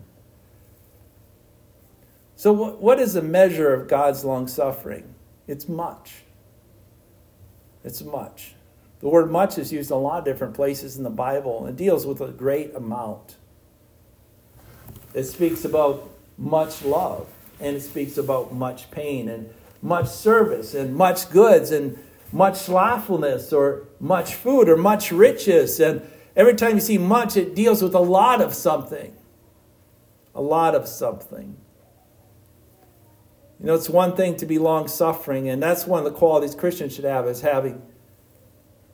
So, 2.36 2.54
what 2.54 3.00
is 3.00 3.14
the 3.14 3.22
measure 3.22 3.74
of 3.74 3.88
God's 3.88 4.24
long 4.24 4.48
suffering? 4.48 5.14
It's 5.48 5.68
much. 5.68 6.24
It's 7.84 8.02
much. 8.02 8.54
The 9.02 9.10
word 9.10 9.32
much 9.32 9.58
is 9.58 9.72
used 9.72 9.92
in 9.92 9.98
a 9.98 10.00
lot 10.00 10.20
of 10.20 10.26
different 10.26 10.54
places 10.54 10.98
in 10.98 11.04
the 11.04 11.10
Bible 11.10 11.66
and 11.66 11.78
deals 11.78 12.06
with 12.06 12.22
a 12.22 12.30
great 12.30 12.76
amount. 12.76 13.36
It 15.14 15.24
speaks 15.24 15.66
about 15.66 16.10
much 16.38 16.84
love, 16.84 17.28
and 17.60 17.76
it 17.76 17.82
speaks 17.82 18.18
about 18.18 18.54
much 18.54 18.92
pain, 18.92 19.28
and 19.30 19.54
much 19.82 20.08
service, 20.08 20.74
and 20.74 20.96
much 20.96 21.30
goods, 21.30 21.72
and 21.72 21.98
much 22.32 22.56
slothfulness, 22.56 23.52
or 23.52 23.84
much 24.00 24.36
food, 24.36 24.70
or 24.70 24.78
much 24.78 25.12
riches, 25.12 25.80
and 25.80 26.02
Every 26.40 26.56
time 26.56 26.76
you 26.76 26.80
see 26.80 26.98
much, 26.98 27.36
it 27.36 27.54
deals 27.54 27.84
with 27.84 27.94
a 27.94 28.00
lot 28.00 28.40
of 28.40 28.54
something. 28.54 29.14
A 30.34 30.42
lot 30.42 30.74
of 30.74 30.88
something. 30.88 31.58
You 33.60 33.66
know, 33.66 33.76
it's 33.76 33.90
one 33.90 34.16
thing 34.16 34.38
to 34.38 34.46
be 34.46 34.58
long 34.58 34.88
suffering, 34.88 35.50
and 35.50 35.62
that's 35.62 35.86
one 35.86 36.06
of 36.06 36.06
the 36.06 36.18
qualities 36.18 36.56
Christians 36.56 36.96
should 36.96 37.04
have 37.04 37.28
is 37.28 37.42
having 37.42 37.82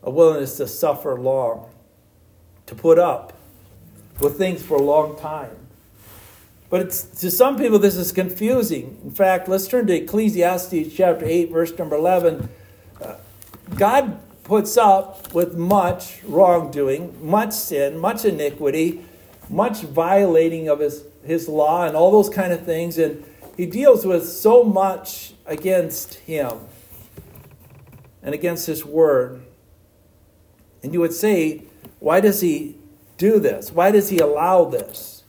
a 0.01 0.09
willingness 0.09 0.57
to 0.57 0.67
suffer 0.67 1.19
long, 1.19 1.69
to 2.65 2.73
put 2.73 2.97
up 2.97 3.37
with 4.19 4.39
things 4.39 4.63
for 4.63 4.77
a 4.77 4.81
long 4.81 5.15
time. 5.15 5.55
But 6.71 6.81
it's, 6.81 7.03
to 7.21 7.29
some 7.29 7.59
people, 7.59 7.77
this 7.77 7.95
is 7.95 8.11
confusing. 8.11 8.99
In 9.03 9.11
fact, 9.11 9.47
let's 9.47 9.67
turn 9.67 9.85
to 9.85 9.93
Ecclesiastes 9.93 10.95
chapter 10.95 11.25
8, 11.25 11.51
verse 11.51 11.77
number 11.77 11.95
11. 11.95 12.49
Uh, 12.99 13.17
God 13.75 14.19
puts 14.45 14.77
up 14.77 15.33
with 15.33 15.55
much 15.55 16.23
wrongdoing, 16.23 17.17
much 17.27 17.51
sin, 17.51 17.97
much 17.97 18.23
iniquity, 18.23 19.03
much 19.49 19.81
violating 19.81 20.69
of 20.69 20.79
his, 20.79 21.03
his 21.25 21.49
law, 21.49 21.85
and 21.85 21.97
all 21.97 22.11
those 22.11 22.29
kind 22.29 22.53
of 22.53 22.63
things. 22.63 22.97
And 22.97 23.25
he 23.57 23.65
deals 23.65 24.05
with 24.05 24.29
so 24.29 24.63
much 24.63 25.33
against 25.45 26.13
him 26.15 26.59
and 28.23 28.33
against 28.33 28.67
his 28.67 28.85
word. 28.85 29.41
And 30.83 30.93
you 30.93 30.99
would 30.99 31.13
say, 31.13 31.63
why 31.99 32.21
does 32.21 32.41
he 32.41 32.77
do 33.17 33.39
this? 33.39 33.71
Why 33.71 33.91
does 33.91 34.09
he 34.09 34.19
allow 34.19 34.65
this? 34.65 35.23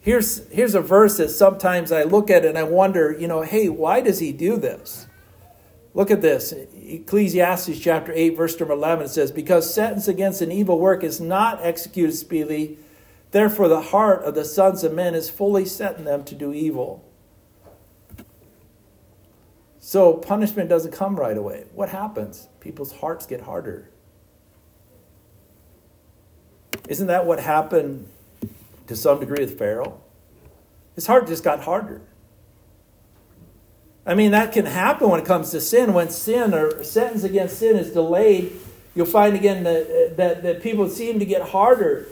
Here's, 0.00 0.46
here's 0.48 0.74
a 0.74 0.80
verse 0.80 1.16
that 1.16 1.30
sometimes 1.30 1.92
I 1.92 2.02
look 2.02 2.28
at 2.28 2.44
and 2.44 2.58
I 2.58 2.64
wonder, 2.64 3.16
you 3.18 3.28
know, 3.28 3.42
hey, 3.42 3.68
why 3.70 4.00
does 4.00 4.18
he 4.18 4.32
do 4.32 4.58
this? 4.58 5.06
Look 5.94 6.10
at 6.10 6.20
this. 6.20 6.52
Ecclesiastes 6.84 7.78
chapter 7.78 8.12
8, 8.12 8.36
verse 8.36 8.58
number 8.58 8.74
11 8.74 9.06
it 9.06 9.08
says, 9.08 9.30
Because 9.30 9.72
sentence 9.72 10.08
against 10.08 10.42
an 10.42 10.50
evil 10.50 10.78
work 10.78 11.04
is 11.04 11.20
not 11.20 11.60
executed 11.62 12.14
speedily, 12.14 12.78
therefore 13.30 13.68
the 13.68 13.80
heart 13.80 14.24
of 14.24 14.34
the 14.34 14.44
sons 14.44 14.82
of 14.82 14.92
men 14.92 15.14
is 15.14 15.30
fully 15.30 15.64
set 15.64 15.96
in 15.96 16.04
them 16.04 16.24
to 16.24 16.34
do 16.34 16.52
evil. 16.52 17.04
So 19.78 20.14
punishment 20.14 20.68
doesn't 20.68 20.92
come 20.92 21.16
right 21.16 21.36
away. 21.36 21.64
What 21.74 21.88
happens? 21.88 22.48
People's 22.60 22.92
hearts 22.92 23.26
get 23.26 23.42
harder. 23.42 23.88
Isn't 26.88 27.06
that 27.06 27.26
what 27.26 27.40
happened 27.40 28.08
to 28.86 28.96
some 28.96 29.20
degree 29.20 29.44
with 29.44 29.58
Pharaoh? 29.58 30.00
His 30.94 31.06
heart 31.06 31.26
just 31.26 31.44
got 31.44 31.60
harder. 31.60 32.02
I 34.04 34.14
mean, 34.14 34.32
that 34.32 34.52
can 34.52 34.66
happen 34.66 35.08
when 35.08 35.20
it 35.20 35.26
comes 35.26 35.50
to 35.52 35.60
sin. 35.60 35.94
When 35.94 36.10
sin 36.10 36.54
or 36.54 36.82
sentence 36.82 37.22
against 37.22 37.58
sin 37.58 37.76
is 37.76 37.92
delayed, 37.92 38.52
you'll 38.94 39.06
find 39.06 39.36
again 39.36 39.62
that, 39.64 39.82
uh, 39.82 40.14
that, 40.16 40.42
that 40.42 40.62
people 40.62 40.88
seem 40.88 41.20
to 41.20 41.24
get 41.24 41.50
harder 41.50 42.08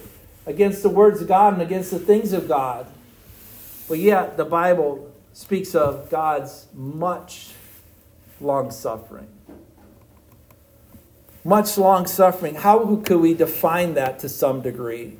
against 0.47 0.83
the 0.83 0.89
words 0.89 1.21
of 1.21 1.29
God 1.29 1.55
and 1.55 1.63
against 1.63 1.91
the 1.91 1.99
things 1.99 2.33
of 2.33 2.47
God. 2.47 2.87
But 3.89 3.99
yet, 3.99 4.37
the 4.37 4.45
Bible 4.45 5.13
speaks 5.33 5.75
of 5.75 6.09
God's 6.11 6.67
much 6.75 7.51
long 8.41 8.71
suffering. 8.71 9.29
Much 11.45 11.77
long 11.77 12.07
suffering. 12.07 12.55
How 12.55 12.97
could 12.97 13.21
we 13.21 13.35
define 13.35 13.95
that 13.95 14.21
to 14.21 14.29
some 14.29 14.61
degree? 14.61 15.17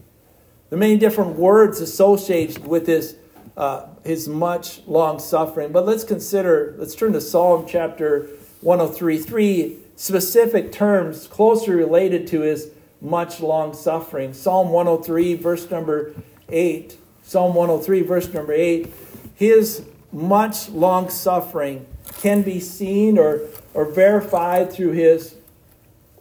The 0.69 0.77
many 0.77 0.97
different 0.97 1.37
words 1.37 1.81
associated 1.81 2.65
with 2.65 2.87
this 2.87 3.17
uh, 3.61 3.87
his 4.05 4.27
much 4.27 4.81
long 4.87 5.19
suffering. 5.19 5.71
But 5.71 5.85
let's 5.85 6.03
consider, 6.03 6.75
let's 6.79 6.95
turn 6.95 7.13
to 7.13 7.21
Psalm 7.21 7.67
chapter 7.69 8.27
103, 8.63 9.19
three 9.19 9.77
specific 9.97 10.73
terms 10.73 11.27
closely 11.27 11.75
related 11.75 12.27
to 12.29 12.41
his 12.41 12.71
much 13.03 13.41
long 13.41 13.75
suffering. 13.75 14.33
Psalm 14.33 14.71
103, 14.71 15.35
verse 15.35 15.71
number 15.71 16.15
8. 16.49 16.97
Psalm 17.23 17.55
103, 17.55 18.01
verse 18.01 18.33
number 18.33 18.55
8. 18.55 18.91
His 19.35 19.85
much 20.11 20.71
long 20.71 21.11
suffering 21.11 21.85
can 22.23 22.41
be 22.41 22.61
seen 22.61 23.19
or, 23.19 23.43
or 23.75 23.85
verified 23.85 24.73
through 24.73 24.93
his 24.93 25.35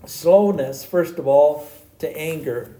slowness, 0.05 0.84
first 0.84 1.17
of 1.17 1.25
all, 1.25 1.65
to 2.00 2.17
anger. 2.17 2.75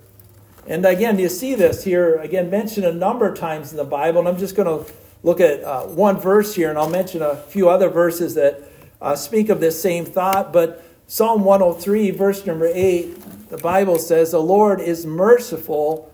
And 0.68 0.86
again, 0.86 1.18
you 1.20 1.30
see 1.30 1.56
this 1.56 1.84
here, 1.84 2.16
again, 2.18 2.50
mentioned 2.50 2.86
a 2.86 2.94
number 2.94 3.28
of 3.28 3.38
times 3.38 3.72
in 3.72 3.78
the 3.78 3.84
Bible. 3.84 4.20
And 4.20 4.28
I'm 4.28 4.38
just 4.38 4.56
going 4.56 4.86
to 4.86 4.92
look 5.24 5.39
at 5.39 5.63
uh, 5.63 5.84
one 5.84 6.18
verse 6.18 6.56
here, 6.56 6.70
and 6.70 6.78
I'll 6.78 6.89
mention 6.89 7.22
a 7.22 7.36
few 7.36 7.70
other 7.70 7.89
verses 7.89 8.36
that 8.36 8.63
uh, 9.01 9.16
speak 9.16 9.50
of 9.50 9.60
this 9.60 9.82
same 9.82 10.06
thought. 10.06 10.54
But 10.54 10.84
Psalm 11.08 11.44
103, 11.44 12.12
verse 12.12 12.46
number 12.46 12.70
8, 12.72 13.50
the 13.50 13.58
Bible 13.58 13.98
says, 13.98 14.32
The 14.32 14.42
Lord 14.42 14.80
is 14.80 15.06
merciful 15.06 16.13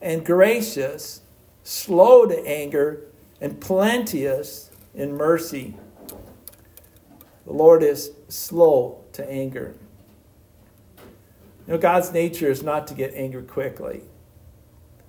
and 0.00 0.24
gracious, 0.24 1.20
slow 1.64 2.26
to 2.26 2.46
anger, 2.46 3.02
and 3.40 3.60
plenteous 3.60 4.70
in 4.94 5.16
mercy. 5.16 5.74
The 7.44 7.52
Lord 7.52 7.82
is 7.82 8.12
slow 8.28 9.04
to 9.12 9.28
anger. 9.28 9.74
You 11.66 11.74
know, 11.74 11.78
God's 11.78 12.12
nature 12.12 12.50
is 12.50 12.62
not 12.62 12.86
to 12.88 12.94
get 12.94 13.12
angry 13.14 13.42
quickly. 13.42 14.02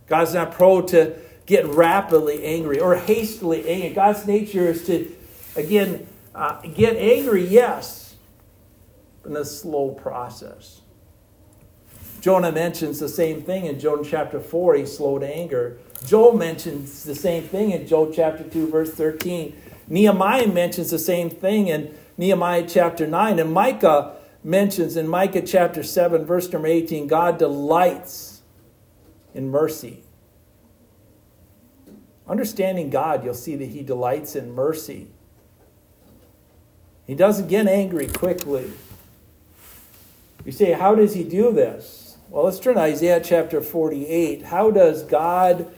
God's 0.08 0.34
not 0.34 0.54
prone 0.54 0.86
to 0.88 1.16
get 1.46 1.66
rapidly 1.66 2.44
angry 2.44 2.80
or 2.80 2.96
hastily 2.96 3.68
angry. 3.68 3.90
God's 3.92 4.26
nature 4.26 4.68
is 4.68 4.86
to, 4.88 5.14
again, 5.56 6.08
uh, 6.34 6.62
get 6.62 6.96
angry, 6.98 7.46
yes, 7.46 8.16
but 9.22 9.32
in 9.32 9.38
a 9.38 9.46
slow 9.46 9.92
process. 9.92 10.82
Jonah 12.22 12.52
mentions 12.52 13.00
the 13.00 13.10
same 13.10 13.44
thing 13.44 13.66
in 13.66 13.80
Jonah 13.80 14.04
chapter 14.04 14.40
4, 14.40 14.76
he's 14.76 14.98
slow 14.98 15.20
to 15.20 15.28
anger. 15.28 15.78
Joel 16.06 16.38
mentions 16.38 17.04
the 17.04 17.16
same 17.16 17.44
thing 17.44 17.72
in 17.72 17.88
Joel 17.88 18.12
chapter 18.12 18.44
2, 18.44 18.70
verse 18.70 18.92
13. 18.92 19.56
Nehemiah 19.88 20.48
mentions 20.48 20.92
the 20.92 21.00
same 21.00 21.30
thing 21.30 21.68
in 21.68 21.96
Nehemiah 22.18 22.66
chapter 22.68 23.08
9. 23.08 23.40
And 23.40 23.52
Micah 23.52 24.17
mentions 24.48 24.96
in 24.96 25.10
Micah 25.10 25.42
chapter 25.42 25.84
7, 25.84 26.24
verse 26.24 26.50
number 26.54 26.70
18, 26.70 27.06
God 27.06 27.38
delights 27.38 28.42
in 29.34 29.52
mercy. 29.52 30.04
Understanding 32.26 32.90
God, 32.90 33.26
you'll 33.26 33.34
see 33.34 33.58
that 33.58 33.66
He 33.66 33.84
delights 33.84 34.38
in 34.38 34.54
mercy. 34.54 35.08
He 37.06 37.14
doesn't 37.14 37.50
get 37.50 37.68
angry 37.68 38.08
quickly. 38.08 38.72
You 40.46 40.54
say, 40.54 40.72
how 40.72 40.96
does 40.96 41.14
He 41.14 41.26
do 41.26 41.52
this? 41.52 42.18
Well, 42.30 42.46
let's 42.46 42.60
turn 42.60 42.76
to 42.76 42.82
Isaiah 42.82 43.20
chapter 43.22 43.60
48. 43.60 44.44
How 44.44 44.72
does 44.72 45.04
God 45.04 45.74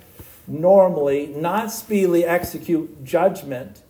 normally 0.47 1.25
not 1.25 1.71
speedily 1.71 2.23
execute 2.23 3.03
judgment? 3.03 3.81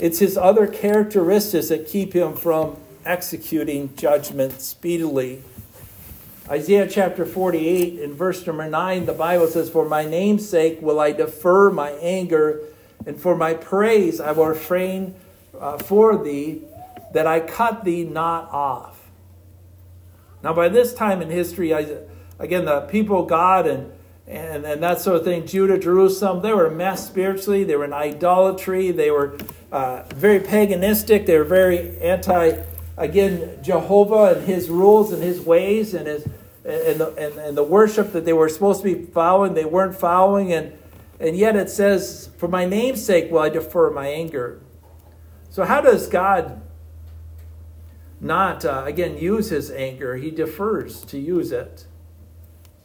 It's 0.00 0.18
His 0.18 0.36
other 0.36 0.66
characteristics 0.66 1.68
that 1.68 1.86
keep 1.86 2.12
Him 2.12 2.34
from 2.34 2.76
executing 3.04 3.94
judgment 3.96 4.60
speedily. 4.60 5.42
Isaiah 6.48 6.88
chapter 6.88 7.26
48 7.26 8.00
in 8.00 8.14
verse 8.14 8.46
number 8.46 8.68
9, 8.68 9.06
the 9.06 9.12
Bible 9.12 9.46
says, 9.48 9.68
For 9.68 9.86
my 9.86 10.04
name's 10.04 10.48
sake 10.48 10.80
will 10.80 10.98
I 10.98 11.12
defer 11.12 11.70
my 11.70 11.90
anger, 11.90 12.60
and 13.06 13.20
for 13.20 13.36
my 13.36 13.54
praise 13.54 14.20
I 14.20 14.32
will 14.32 14.46
refrain 14.46 15.14
uh, 15.58 15.78
for 15.78 16.22
thee, 16.22 16.62
that 17.12 17.26
I 17.26 17.40
cut 17.40 17.84
thee 17.84 18.04
not 18.04 18.50
off. 18.50 18.98
Now, 20.42 20.52
by 20.52 20.68
this 20.68 20.94
time 20.94 21.20
in 21.20 21.30
history, 21.30 21.74
I, 21.74 21.98
again, 22.38 22.64
the 22.64 22.82
people 22.82 23.22
of 23.22 23.28
God 23.28 23.66
and, 23.66 23.92
and, 24.26 24.64
and 24.64 24.82
that 24.82 25.00
sort 25.00 25.16
of 25.16 25.24
thing, 25.24 25.46
Judah, 25.46 25.78
Jerusalem, 25.78 26.42
they 26.42 26.52
were 26.52 26.66
a 26.66 26.70
mess 26.70 27.06
spiritually. 27.06 27.64
They 27.64 27.76
were 27.76 27.84
in 27.84 27.92
idolatry. 27.92 28.90
They 28.90 29.10
were 29.10 29.36
uh, 29.72 30.04
very 30.14 30.40
paganistic. 30.40 31.26
They 31.26 31.36
were 31.36 31.44
very 31.44 31.98
anti, 31.98 32.62
again, 32.98 33.58
Jehovah 33.62 34.34
and 34.36 34.46
his 34.46 34.68
rules 34.68 35.12
and 35.12 35.22
his 35.22 35.40
ways 35.40 35.94
and 35.94 36.06
his 36.06 36.28
and 36.68 37.00
the, 37.00 37.14
and, 37.16 37.38
and 37.38 37.56
the 37.56 37.62
worship 37.62 38.12
that 38.12 38.24
they 38.24 38.32
were 38.32 38.48
supposed 38.48 38.82
to 38.82 38.94
be 38.94 39.06
following, 39.06 39.54
they 39.54 39.64
weren't 39.64 39.96
following. 39.96 40.52
And, 40.52 40.76
and 41.18 41.36
yet 41.36 41.56
it 41.56 41.70
says, 41.70 42.30
For 42.36 42.46
my 42.46 42.66
name's 42.66 43.04
sake 43.04 43.30
will 43.30 43.38
I 43.38 43.48
defer 43.48 43.90
my 43.90 44.08
anger. 44.08 44.60
So, 45.48 45.64
how 45.64 45.80
does 45.80 46.08
God 46.08 46.60
not, 48.20 48.64
uh, 48.64 48.82
again, 48.84 49.16
use 49.16 49.48
his 49.48 49.70
anger? 49.70 50.16
He 50.16 50.30
defers 50.30 51.02
to 51.06 51.18
use 51.18 51.52
it. 51.52 51.86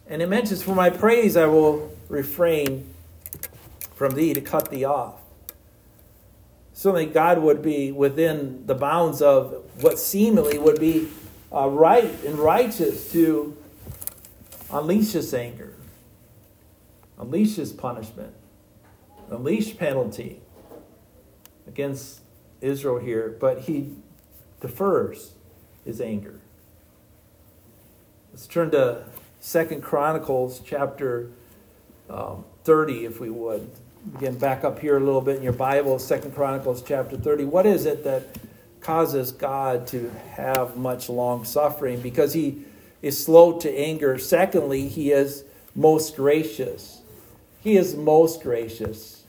And 0.07 0.21
it 0.21 0.29
mentions, 0.29 0.63
For 0.63 0.75
my 0.75 0.89
praise 0.89 1.35
I 1.35 1.45
will 1.45 1.91
refrain 2.07 2.93
from 3.95 4.15
thee 4.15 4.33
to 4.33 4.41
cut 4.41 4.69
thee 4.69 4.85
off. 4.85 5.22
Certainly, 6.73 7.07
God 7.07 7.39
would 7.39 7.61
be 7.61 7.91
within 7.91 8.65
the 8.65 8.75
bounds 8.75 9.21
of 9.21 9.63
what 9.81 9.99
seemingly 9.99 10.57
would 10.57 10.79
be 10.79 11.07
uh, 11.53 11.69
right 11.69 12.11
and 12.25 12.39
righteous 12.39 13.11
to 13.11 13.55
unleash 14.71 15.11
his 15.11 15.33
anger, 15.33 15.73
unleash 17.19 17.55
his 17.55 17.71
punishment, 17.71 18.33
unleash 19.29 19.77
penalty 19.77 20.41
against 21.67 22.21
Israel 22.59 22.99
here, 22.99 23.35
but 23.39 23.61
he 23.61 23.91
defers 24.59 25.33
his 25.85 26.01
anger. 26.01 26.39
Let's 28.31 28.47
turn 28.47 28.71
to 28.71 29.05
Second 29.39 29.83
Chronicles 29.83 30.61
chapter 30.65 31.29
um, 32.09 32.45
30, 32.63 33.05
if 33.05 33.19
we 33.19 33.29
would. 33.29 33.69
Again, 34.15 34.37
back 34.37 34.65
up 34.65 34.79
here 34.79 34.97
a 34.97 34.99
little 34.99 35.21
bit 35.21 35.37
in 35.37 35.43
your 35.43 35.53
Bible, 35.53 35.97
Second 35.97 36.35
Chronicles 36.35 36.83
chapter 36.85 37.15
30. 37.15 37.45
What 37.45 37.65
is 37.65 37.85
it 37.85 38.03
that 38.03 38.35
causes 38.81 39.31
God 39.31 39.87
to 39.87 40.11
have 40.31 40.75
much 40.75 41.07
long 41.07 41.45
suffering? 41.45 42.01
Because 42.01 42.33
he 42.33 42.65
is 43.01 43.23
slow 43.23 43.57
to 43.59 43.73
anger. 43.73 44.17
Secondly, 44.17 44.89
he 44.89 45.11
is 45.13 45.45
most 45.73 46.17
gracious. 46.17 47.01
He 47.61 47.77
is 47.77 47.95
most 47.95 48.43
gracious. 48.43 49.23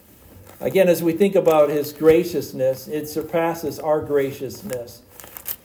Again, 0.60 0.88
as 0.88 1.04
we 1.04 1.12
think 1.12 1.36
about 1.36 1.70
his 1.70 1.92
graciousness, 1.92 2.88
it 2.88 3.06
surpasses 3.06 3.78
our 3.78 4.00
graciousness. 4.00 5.02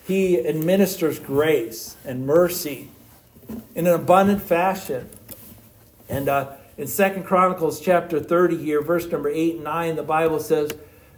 He 0.06 0.40
administers 0.40 1.18
grace 1.18 1.96
and 2.06 2.28
mercy 2.28 2.90
in 3.74 3.88
an 3.88 3.94
abundant 3.94 4.44
fashion. 4.44 5.10
And 6.08 6.30
uh, 6.30 6.54
in 6.80 6.88
Second 6.88 7.26
Chronicles 7.26 7.82
chapter 7.82 8.22
30 8.22 8.56
here, 8.56 8.82
verse 8.82 9.06
number 9.12 9.28
8 9.28 9.56
and 9.56 9.66
9, 9.66 9.96
the 9.98 10.02
Bible 10.02 10.40
says, 10.40 10.72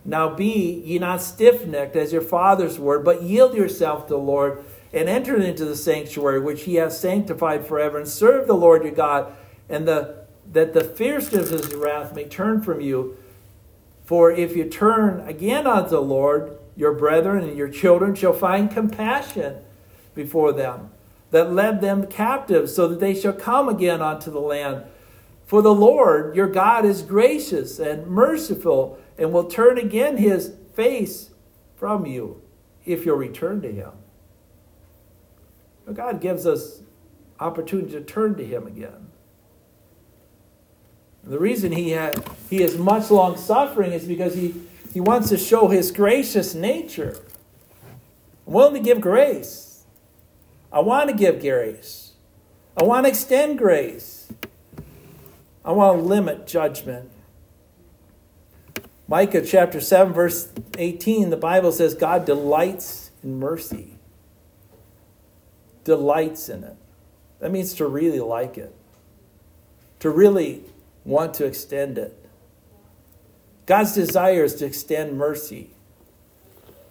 Now 0.03 0.33
be 0.33 0.81
ye 0.83 0.97
not 0.97 1.21
stiff-necked 1.21 1.95
as 1.95 2.11
your 2.11 2.23
fathers 2.23 2.79
were, 2.79 2.97
but 2.97 3.21
yield 3.21 3.53
yourself 3.53 4.07
to 4.07 4.13
the 4.13 4.17
Lord, 4.17 4.65
and 4.91 5.07
enter 5.07 5.39
into 5.39 5.63
the 5.63 5.75
sanctuary 5.75 6.39
which 6.39 6.63
he 6.63 6.75
has 6.75 6.99
sanctified 6.99 7.67
forever, 7.67 7.99
and 7.99 8.07
serve 8.07 8.47
the 8.47 8.55
Lord 8.55 8.81
your 8.81 8.91
God, 8.93 9.35
and 9.69 9.87
the, 9.87 10.25
that 10.51 10.73
the 10.73 10.83
fierceness 10.83 11.51
of 11.51 11.65
his 11.65 11.75
wrath 11.75 12.15
may 12.15 12.23
turn 12.25 12.63
from 12.63 12.81
you. 12.81 13.15
For 14.03 14.31
if 14.31 14.55
you 14.55 14.65
turn 14.65 15.19
again 15.27 15.67
unto 15.67 15.91
the 15.91 16.01
Lord, 16.01 16.57
your 16.75 16.93
brethren 16.93 17.43
and 17.43 17.55
your 17.55 17.69
children 17.69 18.15
shall 18.15 18.33
find 18.33 18.71
compassion 18.71 19.57
before 20.15 20.53
them, 20.53 20.89
that 21.29 21.53
led 21.53 21.81
them 21.81 22.07
captive, 22.07 22.67
so 22.67 22.87
that 22.87 22.99
they 22.99 23.13
shall 23.13 23.31
come 23.31 23.69
again 23.69 24.01
unto 24.01 24.31
the 24.31 24.39
land. 24.39 24.85
For 25.51 25.61
the 25.61 25.73
Lord 25.73 26.33
your 26.33 26.47
God 26.47 26.85
is 26.85 27.01
gracious 27.01 27.77
and 27.77 28.07
merciful, 28.07 28.97
and 29.17 29.33
will 29.33 29.43
turn 29.43 29.77
again 29.77 30.15
his 30.15 30.53
face 30.75 31.31
from 31.75 32.05
you 32.05 32.41
if 32.85 33.05
you'll 33.05 33.17
return 33.17 33.61
to 33.63 33.69
him. 33.69 33.91
God 35.93 36.21
gives 36.21 36.47
us 36.47 36.83
opportunity 37.37 37.91
to 37.91 38.01
turn 38.01 38.35
to 38.35 38.45
Him 38.45 38.65
again. 38.65 39.09
The 41.25 41.37
reason 41.37 41.73
he, 41.73 41.89
had, 41.89 42.23
he 42.49 42.63
is 42.63 42.77
much 42.77 43.11
long 43.11 43.35
suffering 43.35 43.91
is 43.91 44.05
because 44.05 44.33
he, 44.33 44.53
he 44.93 45.01
wants 45.01 45.27
to 45.29 45.37
show 45.37 45.67
his 45.67 45.91
gracious 45.91 46.55
nature. 46.55 47.19
I'm 48.47 48.53
willing 48.53 48.75
to 48.75 48.79
give 48.79 49.01
grace. 49.01 49.83
I 50.71 50.79
want 50.79 51.09
to 51.09 51.15
give 51.15 51.41
grace. 51.41 52.13
I 52.77 52.83
want 52.83 53.05
to 53.05 53.09
extend 53.09 53.57
grace. 53.57 54.20
I 55.63 55.71
want 55.71 55.99
to 55.99 56.03
limit 56.03 56.47
judgment. 56.47 57.09
Micah 59.07 59.45
chapter 59.45 59.81
7, 59.81 60.13
verse 60.13 60.49
18, 60.77 61.29
the 61.29 61.37
Bible 61.37 61.71
says 61.71 61.93
God 61.93 62.25
delights 62.25 63.11
in 63.23 63.39
mercy 63.39 63.97
delights 65.83 66.49
in 66.49 66.63
it. 66.63 66.75
That 67.39 67.51
means 67.51 67.73
to 67.75 67.87
really 67.87 68.19
like 68.19 68.57
it, 68.57 68.73
to 69.99 70.09
really 70.09 70.63
want 71.03 71.33
to 71.35 71.45
extend 71.45 71.97
it. 71.97 72.17
God's 73.65 73.93
desire 73.93 74.43
is 74.43 74.55
to 74.55 74.65
extend 74.65 75.17
mercy. 75.17 75.71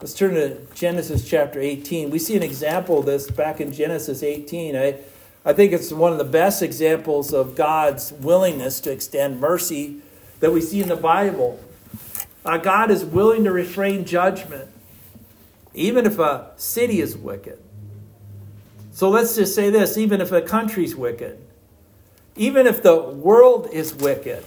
Let's 0.01 0.15
turn 0.15 0.35
to 0.35 0.57
Genesis 0.75 1.29
chapter 1.29 1.61
18. 1.61 2.11
We 2.11 2.19
see 2.19 2.37
an 2.37 2.43
example 2.43 3.01
of 3.01 3.07
this 3.07 3.31
back 3.31 3.61
in 3.61 3.73
Genesis 3.73 4.23
18. 4.23 4.75
I, 4.75 4.99
I 5.45 5.53
think 5.53 5.73
it's 5.73 5.93
one 5.93 6.13
of 6.13 6.19
the 6.19 6.25
best 6.25 6.63
examples 6.63 7.33
of 7.33 7.55
God's 7.55 8.13
willingness 8.13 8.81
to 8.81 8.93
extend 8.93 9.41
mercy 9.41 10.01
that 10.41 10.53
we 10.53 10.61
see 10.61 10.83
in 10.83 10.89
the 10.89 10.97
Bible. 10.97 11.59
Uh, 12.45 12.59
God 12.59 12.91
is 12.91 13.05
willing 13.05 13.45
to 13.45 13.53
refrain 13.53 14.05
judgment, 14.05 14.69
even 15.75 16.07
if 16.07 16.19
a 16.19 16.51
city 16.57 17.01
is 17.01 17.17
wicked. 17.17 17.59
So 18.93 19.09
let's 19.09 19.37
just 19.37 19.55
say 19.55 19.71
this 19.71 19.97
even 19.97 20.21
if 20.21 20.31
a 20.33 20.43
country's 20.43 20.95
wicked, 20.95 21.39
even 22.37 22.67
if 22.67 22.83
the 22.83 23.01
world 23.01 23.69
is 23.73 23.95
wicked, 23.95 24.45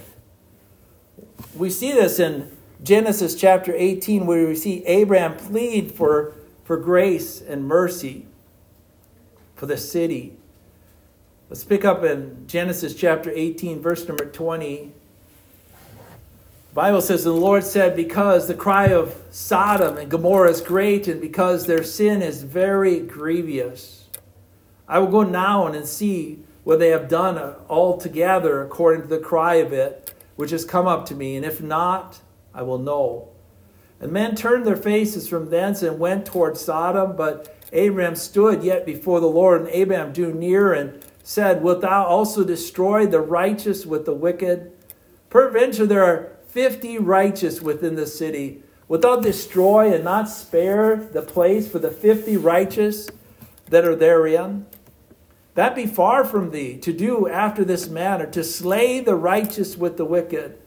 we 1.56 1.70
see 1.70 1.92
this 1.92 2.18
in 2.18 2.56
Genesis 2.82 3.34
chapter 3.34 3.74
18, 3.74 4.26
where 4.26 4.46
we 4.46 4.54
see 4.54 4.84
Abraham 4.84 5.36
plead 5.36 5.92
for, 5.92 6.34
for 6.64 6.76
grace 6.76 7.40
and 7.40 7.66
mercy 7.66 8.26
for 9.56 9.66
the 9.66 9.76
city. 9.76 10.36
Let's 11.50 11.62
pick 11.62 11.84
up 11.84 12.02
in 12.04 12.46
Genesis 12.46 12.94
chapter 12.94 13.30
18, 13.30 13.82
verse 13.82 14.08
number 14.08 14.24
20. 14.24 14.92
The 16.70 16.74
Bible 16.74 17.02
says, 17.02 17.26
And 17.26 17.36
the 17.36 17.40
Lord 17.40 17.64
said, 17.64 17.94
because 17.94 18.48
the 18.48 18.54
cry 18.54 18.86
of 18.86 19.14
Sodom 19.30 19.98
and 19.98 20.10
Gomorrah 20.10 20.50
is 20.50 20.62
great, 20.62 21.06
and 21.06 21.20
because 21.20 21.66
their 21.66 21.84
sin 21.84 22.22
is 22.22 22.42
very 22.42 22.98
grievous, 22.98 24.08
I 24.88 24.98
will 25.00 25.08
go 25.08 25.22
now 25.22 25.66
and 25.66 25.86
see 25.86 26.38
what 26.64 26.78
they 26.78 26.88
have 26.88 27.10
done 27.10 27.36
altogether 27.68 28.62
according 28.62 29.02
to 29.02 29.08
the 29.08 29.18
cry 29.18 29.56
of 29.56 29.70
it, 29.74 30.14
which 30.36 30.50
has 30.50 30.64
come 30.64 30.86
up 30.86 31.04
to 31.06 31.14
me, 31.14 31.36
and 31.36 31.44
if 31.44 31.60
not, 31.60 32.20
I 32.54 32.62
will 32.62 32.78
know. 32.78 33.28
And 34.00 34.10
men 34.10 34.34
turned 34.34 34.66
their 34.66 34.76
faces 34.76 35.28
from 35.28 35.50
thence 35.50 35.82
and 35.82 35.98
went 35.98 36.24
toward 36.24 36.56
Sodom, 36.56 37.16
but 37.16 37.54
Abraham 37.70 38.16
stood 38.16 38.64
yet 38.64 38.86
before 38.86 39.20
the 39.20 39.26
Lord, 39.26 39.60
and 39.60 39.70
Abraham 39.70 40.14
drew 40.14 40.32
near 40.32 40.72
and 40.72 41.04
said, 41.24 41.62
Wilt 41.62 41.80
thou 41.80 42.04
also 42.04 42.44
destroy 42.44 43.06
the 43.06 43.20
righteous 43.20 43.84
with 43.84 44.04
the 44.04 44.14
wicked? 44.14 44.70
Peradventure 45.30 45.86
there 45.86 46.04
are 46.04 46.36
fifty 46.46 46.98
righteous 46.98 47.60
within 47.60 47.96
the 47.96 48.06
city. 48.06 48.62
Wilt 48.86 49.02
thou 49.02 49.16
destroy 49.16 49.92
and 49.92 50.04
not 50.04 50.28
spare 50.28 50.94
the 50.94 51.22
place 51.22 51.66
for 51.66 51.80
the 51.80 51.90
fifty 51.90 52.36
righteous 52.36 53.08
that 53.70 53.86
are 53.86 53.96
therein? 53.96 54.66
That 55.54 55.74
be 55.74 55.86
far 55.86 56.24
from 56.24 56.50
thee 56.50 56.76
to 56.78 56.92
do 56.92 57.26
after 57.26 57.64
this 57.64 57.88
manner, 57.88 58.26
to 58.26 58.44
slay 58.44 59.00
the 59.00 59.14
righteous 59.14 59.76
with 59.76 59.96
the 59.96 60.04
wicked, 60.04 60.58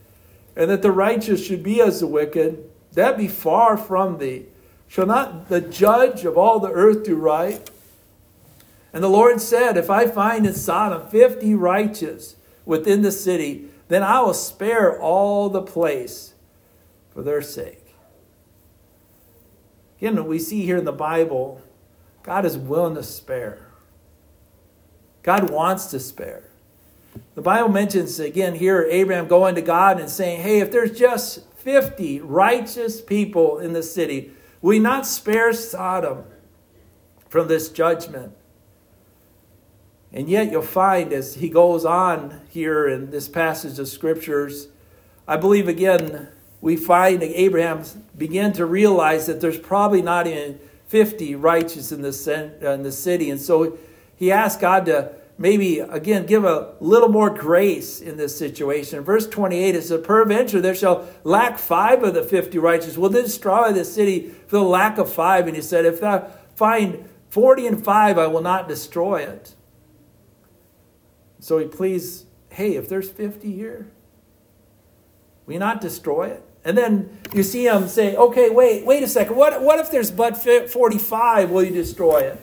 and 0.56 0.72
that 0.72 0.82
the 0.82 0.92
righteous 0.92 1.46
should 1.46 1.62
be 1.62 1.82
as 1.82 2.00
the 2.00 2.08
wicked. 2.08 2.68
That 2.94 3.16
be 3.16 3.28
far 3.28 3.78
from 3.78 4.18
thee. 4.18 4.46
Shall 4.88 5.06
not 5.06 5.50
the 5.50 5.62
judge 5.62 6.26
of 6.26 6.38
all 6.38 6.60
the 6.60 6.72
earth 6.72 7.04
do 7.04 7.16
right? 7.16 7.70
And 8.98 9.04
the 9.04 9.10
Lord 9.10 9.40
said, 9.40 9.78
If 9.78 9.92
I 9.92 10.08
find 10.08 10.48
in 10.48 10.56
Sodom 10.56 11.08
fifty 11.08 11.54
righteous 11.54 12.36
within 12.66 13.04
the 13.04 13.12
city, 13.12 13.66
then 13.90 14.02
I 14.02 14.22
will 14.22 14.34
spare 14.34 15.00
all 15.00 15.50
the 15.50 15.62
place 15.62 16.34
for 17.12 17.22
their 17.22 17.44
sake. 17.44 17.94
Again, 20.00 20.26
we 20.26 20.40
see 20.40 20.66
here 20.66 20.78
in 20.78 20.86
the 20.86 20.92
Bible, 20.92 21.62
God 22.24 22.44
is 22.44 22.58
willing 22.58 22.96
to 22.96 23.04
spare. 23.04 23.68
God 25.22 25.52
wants 25.52 25.86
to 25.92 26.00
spare. 26.00 26.46
The 27.36 27.44
Bible 27.44 27.70
mentions 27.70 28.20
again 28.20 28.56
here 28.56 28.88
Abraham 28.90 29.28
going 29.28 29.54
to 29.54 29.62
God 29.62 30.00
and 30.00 30.10
saying, 30.10 30.42
Hey, 30.42 30.60
if 30.60 30.72
there's 30.72 30.98
just 30.98 31.48
50 31.58 32.22
righteous 32.22 33.00
people 33.00 33.60
in 33.60 33.74
the 33.74 33.84
city, 33.84 34.32
we 34.60 34.80
not 34.80 35.06
spare 35.06 35.54
Sodom 35.54 36.24
from 37.30 37.48
this 37.48 37.70
judgment. 37.70 38.34
And 40.18 40.28
yet 40.28 40.52
you'll 40.52 40.64
find 40.64 41.14
as 41.14 41.36
he 41.36 41.48
goes 41.48 41.86
on 41.86 42.42
here 42.50 42.88
in 42.88 43.12
this 43.12 43.30
passage 43.30 43.78
of 43.78 43.88
scriptures, 43.88 44.68
I 45.28 45.38
believe 45.38 45.68
again, 45.68 46.30
we 46.60 46.76
find 46.76 47.22
that 47.22 47.40
Abraham 47.40 47.84
begin 48.18 48.52
to 48.54 48.66
realize 48.66 49.28
that 49.28 49.42
there's 49.42 49.60
probably 49.60 50.02
not 50.02 50.26
even 50.26 50.60
50 50.88 51.36
righteous 51.36 51.92
in 51.92 52.02
the, 52.02 52.58
uh, 52.64 52.72
in 52.72 52.82
the 52.82 52.92
city. 52.92 53.30
And 53.30 53.40
so 53.40 53.78
he 54.16 54.32
asked 54.32 54.60
God 54.60 54.88
to 54.88 55.12
maybe, 55.38 55.82
again, 55.82 56.26
give 56.26 56.46
a 56.46 56.74
little 56.80 57.10
more 57.10 57.30
grace 57.30 58.02
in 58.02 58.18
this 58.18 58.36
situation. 58.36 59.04
verse 59.04 59.28
28, 59.28 59.76
it 59.76 59.84
says, 59.84 60.02
Peradventure 60.04 60.62
there 60.62 60.74
shall 60.74 61.08
lack 61.26 61.60
five 61.60 62.02
of 62.02 62.16
the 62.16 62.24
50 62.24 62.58
righteous. 62.58 62.98
Will 62.98 63.10
destroy 63.10 63.72
the 63.72 63.86
city 63.86 64.32
for 64.48 64.56
the 64.56 64.64
lack 64.64 64.98
of 64.98 65.14
five? 65.14 65.46
And 65.46 65.56
he 65.56 65.62
said, 65.62 65.86
If 65.86 66.04
I 66.04 66.28
find 66.56 67.08
40 67.30 67.68
and 67.68 67.86
five, 67.86 68.18
I 68.18 68.26
will 68.26 68.42
not 68.42 68.68
destroy 68.68 69.18
it. 69.18 69.54
So 71.48 71.60
he 71.60 71.66
pleads, 71.66 72.26
Hey, 72.50 72.76
if 72.76 72.90
there's 72.90 73.10
50 73.10 73.50
here, 73.54 73.88
we 75.46 75.58
not 75.58 75.80
destroy 75.80 76.28
it? 76.28 76.44
And 76.66 76.78
then 76.78 77.20
you 77.34 77.42
see 77.42 77.68
him 77.68 77.88
say, 77.88 78.18
okay, 78.18 78.50
wait, 78.50 78.86
wait 78.86 79.02
a 79.02 79.08
second. 79.08 79.38
What, 79.38 79.62
what 79.62 79.80
if 79.80 79.90
there's 79.90 80.12
but 80.12 80.36
45? 80.36 81.50
Will 81.50 81.64
you 81.64 81.72
destroy 81.72 82.24
it? 82.24 82.42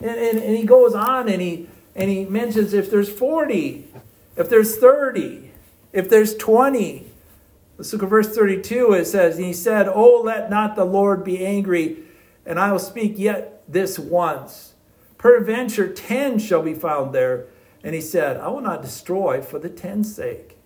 And, 0.00 0.10
and, 0.10 0.38
and 0.40 0.56
he 0.56 0.64
goes 0.64 0.96
on 0.96 1.28
and 1.28 1.40
he 1.40 1.68
and 1.94 2.10
he 2.10 2.24
mentions 2.24 2.72
if 2.72 2.90
there's 2.90 3.08
40, 3.08 3.86
if 4.36 4.48
there's 4.48 4.76
30, 4.78 5.52
if 5.92 6.10
there's 6.10 6.34
20. 6.34 7.06
Let's 7.78 7.92
look 7.92 8.02
at 8.02 8.08
verse 8.08 8.34
32. 8.34 8.94
It 8.94 9.04
says, 9.04 9.36
And 9.36 9.44
he 9.44 9.52
said, 9.52 9.86
Oh, 9.86 10.22
let 10.24 10.50
not 10.50 10.74
the 10.74 10.84
Lord 10.84 11.22
be 11.22 11.46
angry, 11.46 11.98
and 12.44 12.58
I 12.58 12.72
will 12.72 12.80
speak 12.80 13.14
yet 13.16 13.62
this 13.68 13.96
once. 13.96 14.72
Peradventure, 15.18 15.86
10 15.86 16.40
shall 16.40 16.62
be 16.62 16.74
found 16.74 17.14
there. 17.14 17.46
And 17.84 17.94
he 17.94 18.00
said, 18.00 18.36
I 18.36 18.48
will 18.48 18.60
not 18.60 18.82
destroy 18.82 19.42
for 19.42 19.58
the 19.58 19.68
ten's 19.68 20.14
sake. 20.14 20.56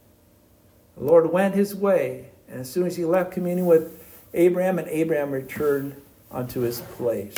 The 0.97 1.05
Lord 1.05 1.33
went 1.33 1.55
his 1.55 1.75
way, 1.75 2.31
and 2.49 2.61
as 2.61 2.71
soon 2.71 2.87
as 2.87 2.97
he 2.97 3.05
left 3.05 3.33
communion 3.33 3.67
with 3.67 4.03
Abraham, 4.35 4.79
and 4.79 4.89
Abraham 4.89 5.31
returned 5.31 6.01
unto 6.31 6.61
his 6.61 6.81
place. 6.81 7.35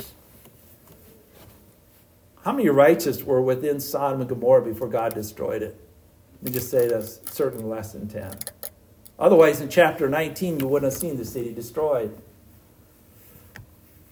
How 2.44 2.52
many 2.52 2.68
righteous 2.68 3.22
were 3.24 3.42
within 3.42 3.80
Sodom 3.80 4.20
and 4.20 4.28
Gomorrah 4.28 4.62
before 4.62 4.88
God 4.88 5.14
destroyed 5.14 5.62
it? 5.62 5.78
Let 6.36 6.44
me 6.44 6.50
just 6.52 6.70
say 6.70 6.88
that's 6.88 7.20
certainly 7.32 7.64
less 7.64 7.92
than 7.92 8.08
10. 8.08 8.38
Otherwise, 9.18 9.60
in 9.60 9.68
chapter 9.68 10.08
19, 10.08 10.60
you 10.60 10.68
wouldn't 10.68 10.92
have 10.92 11.00
seen 11.00 11.16
the 11.16 11.24
city 11.24 11.52
destroyed. 11.52 12.16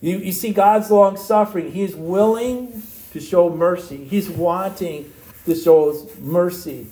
You, 0.01 0.19
you 0.19 0.33
see 0.33 0.53
God's 0.53 0.91
long 0.91 1.17
suffering. 1.17 1.73
He's 1.73 1.95
willing 1.95 2.83
to 3.13 3.21
show 3.21 3.49
mercy, 3.49 4.05
He's 4.05 4.29
wanting 4.29 5.13
to 5.47 5.55
shows 5.55 6.17
mercy. 6.19 6.87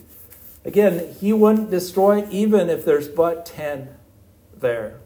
Again, 0.65 1.15
He 1.21 1.33
wouldn't 1.33 1.71
destroy 1.71 2.27
even 2.31 2.71
if 2.71 2.85
there's 2.85 3.09
but 3.09 3.45
10 3.45 3.89
there. 4.59 4.99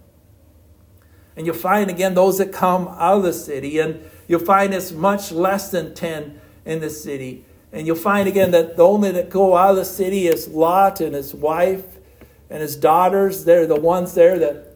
And 1.37 1.46
you'll 1.46 1.56
find 1.56 1.90
again 1.90 2.14
those 2.14 2.38
that 2.38 2.52
come 2.52 2.88
out 2.88 3.18
of 3.18 3.22
the 3.22 3.32
city, 3.32 3.78
and 3.78 4.08
you'll 4.26 4.40
find 4.40 4.74
it's 4.74 4.92
much 4.92 5.30
less 5.32 5.70
than 5.70 5.94
10 5.94 6.40
in 6.64 6.80
the 6.80 6.90
city. 6.90 7.44
And 7.72 7.87
you'll 7.87 7.96
find 7.96 8.28
again 8.28 8.50
that 8.52 8.76
the 8.76 8.84
only 8.84 9.11
that 9.12 9.30
go 9.30 9.56
out 9.56 9.70
of 9.70 9.76
the 9.76 9.84
city 9.84 10.26
is 10.26 10.48
Lot 10.48 11.00
and 11.00 11.14
his 11.14 11.34
wife 11.34 11.84
and 12.50 12.62
his 12.62 12.76
daughters. 12.76 13.44
They're 13.44 13.66
the 13.66 13.78
ones 13.78 14.14
there 14.14 14.38
that 14.38 14.74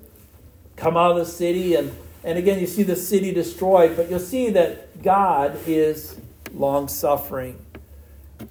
come 0.77 0.97
out 0.97 1.13
of 1.13 1.17
the 1.17 1.27
city. 1.27 1.75
And, 1.75 1.93
and 2.23 2.39
again, 2.39 2.61
you 2.61 2.67
see 2.67 2.83
the 2.83 2.97
city 2.97 3.33
destroyed, 3.33 3.97
but 3.97 4.11
you'll 4.11 4.21
see 4.21 4.51
that 4.51 5.03
God 5.03 5.59
is 5.67 6.17
long 6.53 6.87
suffering. 6.87 7.59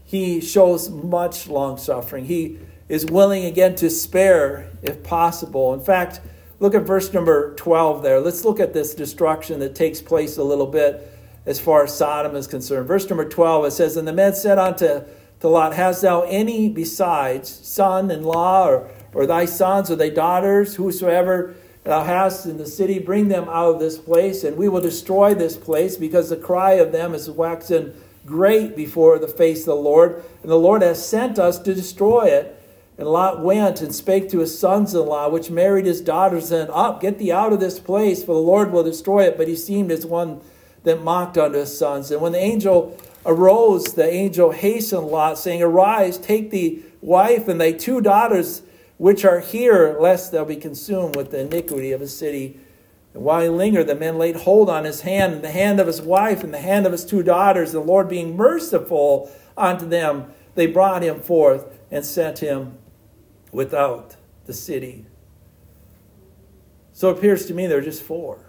He 0.03 0.41
shows 0.41 0.89
much 0.89 1.47
long 1.47 1.77
suffering. 1.77 2.25
He 2.25 2.59
is 2.89 3.05
willing 3.05 3.45
again 3.45 3.75
to 3.75 3.89
spare 3.89 4.69
if 4.83 5.03
possible. 5.03 5.73
In 5.73 5.81
fact, 5.81 6.19
Look 6.61 6.75
at 6.75 6.83
verse 6.83 7.11
number 7.11 7.55
12 7.55 8.03
there. 8.03 8.19
Let's 8.19 8.45
look 8.45 8.59
at 8.59 8.71
this 8.71 8.93
destruction 8.93 9.59
that 9.61 9.73
takes 9.73 9.99
place 9.99 10.37
a 10.37 10.43
little 10.43 10.67
bit 10.67 11.11
as 11.47 11.59
far 11.59 11.85
as 11.85 11.97
Sodom 11.97 12.35
is 12.35 12.45
concerned. 12.45 12.87
Verse 12.87 13.09
number 13.09 13.27
12, 13.27 13.65
it 13.65 13.71
says, 13.71 13.97
And 13.97 14.07
the 14.07 14.13
men 14.13 14.35
said 14.35 14.59
unto 14.59 15.01
to 15.39 15.47
Lot, 15.47 15.73
Hast 15.73 16.03
thou 16.03 16.21
any 16.21 16.69
besides 16.69 17.49
son 17.49 18.11
in 18.11 18.21
law, 18.21 18.67
or, 18.67 18.91
or 19.11 19.25
thy 19.25 19.45
sons, 19.45 19.89
or 19.89 19.95
thy 19.95 20.09
daughters, 20.09 20.75
whosoever 20.75 21.55
thou 21.83 22.03
hast 22.03 22.45
in 22.45 22.57
the 22.57 22.67
city, 22.67 22.99
bring 22.99 23.29
them 23.29 23.49
out 23.49 23.73
of 23.73 23.79
this 23.79 23.97
place, 23.97 24.43
and 24.43 24.55
we 24.55 24.69
will 24.69 24.81
destroy 24.81 25.33
this 25.33 25.57
place, 25.57 25.97
because 25.97 26.29
the 26.29 26.37
cry 26.37 26.73
of 26.73 26.91
them 26.91 27.15
is 27.15 27.27
waxen 27.27 27.91
great 28.25 28.75
before 28.75 29.19
the 29.19 29.27
face 29.27 29.61
of 29.61 29.65
the 29.67 29.75
Lord, 29.75 30.23
and 30.41 30.51
the 30.51 30.55
Lord 30.55 30.81
has 30.81 31.05
sent 31.05 31.39
us 31.39 31.59
to 31.59 31.73
destroy 31.73 32.25
it. 32.25 32.57
And 32.97 33.07
Lot 33.07 33.41
went 33.41 33.81
and 33.81 33.95
spake 33.95 34.29
to 34.29 34.39
his 34.39 34.57
sons 34.57 34.93
in 34.93 35.05
law, 35.05 35.29
which 35.29 35.49
married 35.49 35.85
his 35.85 36.01
daughters, 36.01 36.49
saying, 36.49 36.69
Up, 36.71 37.01
get 37.01 37.17
thee 37.17 37.31
out 37.31 37.53
of 37.53 37.59
this 37.59 37.79
place, 37.79 38.23
for 38.23 38.33
the 38.33 38.41
Lord 38.41 38.71
will 38.71 38.83
destroy 38.83 39.23
it. 39.23 39.37
But 39.37 39.47
he 39.47 39.55
seemed 39.55 39.91
as 39.91 40.05
one 40.05 40.41
that 40.83 41.01
mocked 41.01 41.37
unto 41.37 41.57
his 41.57 41.75
sons. 41.75 42.11
And 42.11 42.21
when 42.21 42.33
the 42.33 42.39
angel 42.39 42.97
arose, 43.25 43.93
the 43.93 44.07
angel 44.07 44.51
hastened 44.51 45.07
Lot, 45.07 45.39
saying, 45.39 45.63
Arise, 45.63 46.17
take 46.17 46.51
thee 46.51 46.83
wife 47.01 47.47
and 47.47 47.59
thy 47.59 47.71
two 47.71 48.01
daughters, 48.01 48.61
which 48.97 49.25
are 49.25 49.39
here, 49.39 49.97
lest 49.99 50.31
thou 50.31 50.45
be 50.45 50.55
consumed 50.55 51.15
with 51.15 51.31
the 51.31 51.39
iniquity 51.39 51.91
of 51.91 52.01
the 52.01 52.07
city. 52.07 52.59
And 53.13 53.23
while 53.23 53.41
he 53.41 53.49
lingered, 53.49 53.87
the 53.87 53.95
men 53.95 54.17
laid 54.17 54.37
hold 54.37 54.69
on 54.69 54.85
his 54.85 55.01
hand, 55.01 55.33
and 55.33 55.43
the 55.43 55.51
hand 55.51 55.79
of 55.79 55.87
his 55.87 56.01
wife, 56.01 56.43
and 56.43 56.53
the 56.53 56.59
hand 56.59 56.85
of 56.85 56.91
his 56.91 57.05
two 57.05 57.23
daughters. 57.23 57.71
The 57.71 57.79
Lord 57.79 58.07
being 58.07 58.37
merciful 58.37 59.31
unto 59.57 59.87
them, 59.87 60.33
they 60.55 60.67
brought 60.67 61.03
him 61.03 61.19
forth 61.19 61.77
and 61.89 62.05
sent 62.05 62.39
him 62.39 62.77
without 63.51 64.15
the 64.45 64.53
city. 64.53 65.05
So 66.93 67.09
it 67.09 67.17
appears 67.17 67.45
to 67.47 67.53
me 67.53 67.67
there 67.67 67.79
are 67.79 67.81
just 67.81 68.03
four. 68.03 68.39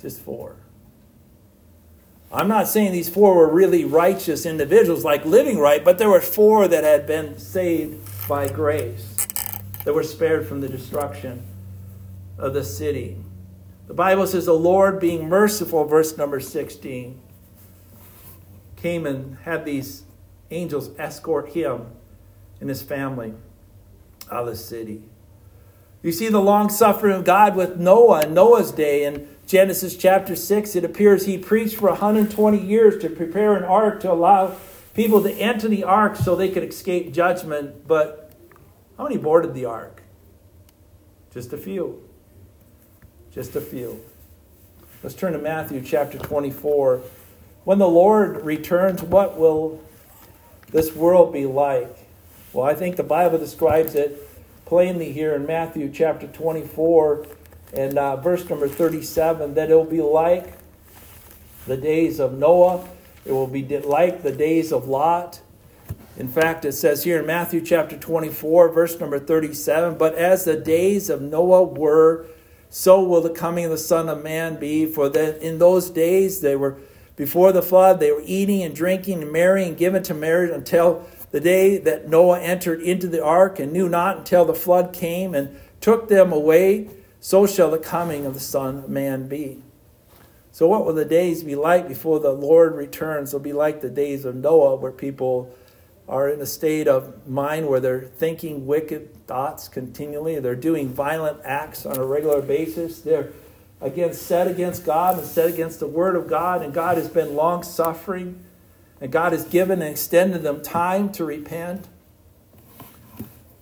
Just 0.00 0.20
four. 0.20 0.56
I'm 2.30 2.48
not 2.48 2.68
saying 2.68 2.92
these 2.92 3.08
four 3.08 3.34
were 3.34 3.50
really 3.50 3.84
righteous 3.84 4.44
individuals, 4.44 5.04
like 5.04 5.24
living 5.24 5.58
right, 5.58 5.82
but 5.82 5.96
there 5.96 6.10
were 6.10 6.20
four 6.20 6.68
that 6.68 6.84
had 6.84 7.06
been 7.06 7.38
saved 7.38 8.28
by 8.28 8.48
grace, 8.48 9.16
that 9.84 9.94
were 9.94 10.02
spared 10.02 10.46
from 10.46 10.60
the 10.60 10.68
destruction 10.68 11.42
of 12.38 12.54
the 12.54 12.64
city. 12.64 13.16
The 13.86 13.94
Bible 13.94 14.26
says, 14.26 14.46
The 14.46 14.52
Lord 14.52 15.00
being 15.00 15.28
merciful, 15.28 15.84
verse 15.84 16.16
number 16.16 16.40
16, 16.40 17.20
came 18.76 19.06
and 19.06 19.38
had 19.38 19.64
these 19.64 20.02
angels 20.50 20.90
escort 20.98 21.50
him 21.50 21.86
and 22.60 22.68
his 22.68 22.82
family 22.82 23.34
out 24.30 24.42
of 24.42 24.46
the 24.46 24.56
city. 24.56 25.02
You 26.02 26.12
see 26.12 26.28
the 26.28 26.40
long 26.40 26.68
suffering 26.68 27.16
of 27.16 27.24
God 27.24 27.56
with 27.56 27.78
Noah 27.78 28.26
in 28.26 28.34
Noah's 28.34 28.70
day. 28.70 29.04
In 29.04 29.28
Genesis 29.46 29.96
chapter 29.96 30.36
6, 30.36 30.76
it 30.76 30.84
appears 30.84 31.26
he 31.26 31.38
preached 31.38 31.76
for 31.76 31.88
120 31.88 32.58
years 32.58 33.00
to 33.02 33.08
prepare 33.08 33.56
an 33.56 33.64
ark 33.64 34.00
to 34.00 34.12
allow 34.12 34.56
people 34.94 35.22
to 35.22 35.32
enter 35.32 35.68
the 35.68 35.84
ark 35.84 36.16
so 36.16 36.36
they 36.36 36.48
could 36.48 36.62
escape 36.62 37.12
judgment. 37.12 37.86
But 37.88 38.32
how 38.96 39.04
many 39.04 39.16
boarded 39.16 39.54
the 39.54 39.64
ark? 39.64 40.02
Just 41.32 41.52
a 41.52 41.56
few. 41.56 42.05
Just 43.36 43.54
a 43.54 43.60
few. 43.60 44.02
Let's 45.02 45.14
turn 45.14 45.34
to 45.34 45.38
Matthew 45.38 45.82
chapter 45.82 46.16
24. 46.16 47.02
When 47.64 47.78
the 47.78 47.86
Lord 47.86 48.42
returns, 48.42 49.02
what 49.02 49.36
will 49.36 49.84
this 50.72 50.96
world 50.96 51.34
be 51.34 51.44
like? 51.44 51.98
Well, 52.54 52.64
I 52.64 52.72
think 52.72 52.96
the 52.96 53.02
Bible 53.02 53.36
describes 53.36 53.94
it 53.94 54.26
plainly 54.64 55.12
here 55.12 55.34
in 55.34 55.44
Matthew 55.44 55.92
chapter 55.92 56.26
24 56.26 57.26
and 57.74 57.98
uh, 57.98 58.16
verse 58.16 58.48
number 58.48 58.68
37 58.68 59.52
that 59.52 59.70
it 59.70 59.74
will 59.74 59.84
be 59.84 60.00
like 60.00 60.54
the 61.66 61.76
days 61.76 62.18
of 62.18 62.32
Noah, 62.38 62.88
it 63.26 63.32
will 63.32 63.46
be 63.46 63.62
like 63.80 64.22
the 64.22 64.32
days 64.32 64.72
of 64.72 64.88
Lot. 64.88 65.42
In 66.16 66.28
fact, 66.28 66.64
it 66.64 66.72
says 66.72 67.04
here 67.04 67.20
in 67.20 67.26
Matthew 67.26 67.60
chapter 67.60 67.98
24, 67.98 68.70
verse 68.70 68.98
number 68.98 69.18
37 69.18 69.98
But 69.98 70.14
as 70.14 70.46
the 70.46 70.56
days 70.56 71.10
of 71.10 71.20
Noah 71.20 71.64
were, 71.64 72.24
so 72.70 73.02
will 73.02 73.20
the 73.20 73.30
coming 73.30 73.64
of 73.64 73.70
the 73.70 73.78
Son 73.78 74.08
of 74.08 74.22
Man 74.22 74.56
be. 74.56 74.86
For 74.86 75.08
that 75.08 75.40
in 75.42 75.58
those 75.58 75.90
days 75.90 76.40
they 76.40 76.56
were 76.56 76.78
before 77.16 77.50
the 77.52 77.62
flood, 77.62 77.98
they 77.98 78.12
were 78.12 78.22
eating 78.24 78.62
and 78.62 78.74
drinking 78.74 79.22
and 79.22 79.32
marrying, 79.32 79.74
given 79.74 80.02
to 80.04 80.14
marriage 80.14 80.50
until 80.50 81.06
the 81.30 81.40
day 81.40 81.78
that 81.78 82.08
Noah 82.08 82.40
entered 82.40 82.82
into 82.82 83.08
the 83.08 83.24
ark 83.24 83.58
and 83.58 83.72
knew 83.72 83.88
not 83.88 84.18
until 84.18 84.44
the 84.44 84.54
flood 84.54 84.92
came 84.92 85.34
and 85.34 85.58
took 85.80 86.08
them 86.08 86.32
away, 86.32 86.88
so 87.20 87.46
shall 87.46 87.70
the 87.70 87.78
coming 87.78 88.26
of 88.26 88.34
the 88.34 88.40
Son 88.40 88.78
of 88.78 88.88
Man 88.88 89.28
be. 89.28 89.62
So, 90.52 90.66
what 90.66 90.86
will 90.86 90.94
the 90.94 91.04
days 91.04 91.42
be 91.42 91.54
like 91.54 91.88
before 91.88 92.20
the 92.20 92.32
Lord 92.32 92.74
returns? 92.76 93.32
They'll 93.32 93.40
be 93.40 93.52
like 93.52 93.82
the 93.82 93.90
days 93.90 94.24
of 94.24 94.34
Noah, 94.34 94.76
where 94.76 94.92
people 94.92 95.54
are 96.08 96.28
in 96.28 96.40
a 96.40 96.46
state 96.46 96.86
of 96.86 97.26
mind 97.26 97.68
where 97.68 97.80
they're 97.80 98.02
thinking 98.02 98.66
wicked 98.66 99.26
thoughts 99.26 99.68
continually. 99.68 100.38
They're 100.38 100.54
doing 100.54 100.88
violent 100.88 101.40
acts 101.44 101.84
on 101.84 101.96
a 101.96 102.04
regular 102.04 102.40
basis. 102.40 103.00
They're 103.00 103.30
again 103.80 104.12
set 104.12 104.46
against 104.46 104.84
God 104.84 105.18
and 105.18 105.26
set 105.26 105.48
against 105.48 105.80
the 105.80 105.86
Word 105.86 106.16
of 106.16 106.28
God, 106.28 106.62
and 106.62 106.72
God 106.72 106.96
has 106.96 107.08
been 107.08 107.34
long 107.34 107.62
suffering. 107.62 108.42
And 109.00 109.12
God 109.12 109.32
has 109.32 109.44
given 109.44 109.82
and 109.82 109.90
extended 109.90 110.42
them 110.42 110.62
time 110.62 111.12
to 111.12 111.24
repent. 111.24 111.86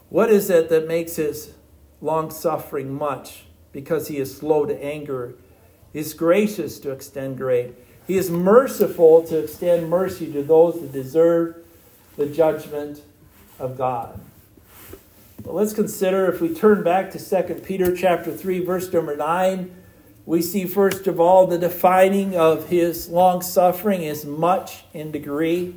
What 0.08 0.30
is 0.30 0.48
it 0.48 0.68
that 0.68 0.86
makes 0.86 1.16
his 1.16 1.54
long 2.00 2.30
suffering 2.30 2.94
much? 2.94 3.42
Because 3.72 4.06
he 4.06 4.18
is 4.18 4.36
slow 4.36 4.64
to 4.64 4.80
anger. 4.80 5.34
He 5.92 5.98
is 5.98 6.14
gracious 6.14 6.78
to 6.80 6.92
extend 6.92 7.36
grace. 7.36 7.72
He 8.06 8.16
is 8.16 8.30
merciful 8.30 9.24
to 9.24 9.38
extend 9.38 9.90
mercy 9.90 10.30
to 10.32 10.44
those 10.44 10.80
that 10.80 10.92
deserve 10.92 11.63
the 12.16 12.26
judgment 12.26 13.02
of 13.58 13.78
God. 13.78 14.20
But 15.42 15.54
let's 15.54 15.72
consider 15.72 16.32
if 16.32 16.40
we 16.40 16.54
turn 16.54 16.82
back 16.82 17.10
to 17.12 17.18
2 17.18 17.54
Peter 17.56 17.94
chapter 17.94 18.32
3 18.32 18.64
verse 18.64 18.92
number 18.92 19.16
9 19.16 19.70
we 20.26 20.40
see, 20.40 20.64
first 20.64 21.06
of 21.06 21.20
all, 21.20 21.46
the 21.46 21.58
defining 21.58 22.34
of 22.34 22.68
his 22.68 23.08
long 23.08 23.42
suffering 23.42 24.02
is 24.02 24.24
much 24.24 24.84
in 24.94 25.10
degree. 25.10 25.74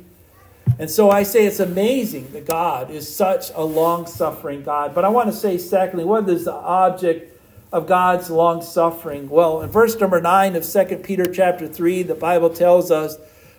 And 0.78 0.90
so 0.90 1.10
I 1.10 1.22
say 1.22 1.46
it's 1.46 1.60
amazing 1.60 2.32
that 2.32 2.46
God 2.46 2.90
is 2.90 3.14
such 3.14 3.50
a 3.54 3.62
long 3.62 4.06
suffering 4.06 4.62
God. 4.62 4.94
But 4.94 5.04
I 5.04 5.10
want 5.10 5.28
to 5.28 5.36
say, 5.36 5.58
secondly, 5.58 6.04
what 6.04 6.28
is 6.28 6.46
the 6.46 6.54
object 6.54 7.38
of 7.72 7.86
God's 7.86 8.30
long 8.30 8.62
suffering? 8.62 9.28
Well, 9.28 9.60
in 9.60 9.68
verse 9.68 9.98
number 10.00 10.20
9 10.20 10.56
of 10.56 10.64
2 10.64 10.96
Peter 11.04 11.26
chapter 11.26 11.68
3, 11.68 12.04
the 12.04 12.14
Bible 12.14 12.48
tells 12.48 12.90
us, 12.90 13.18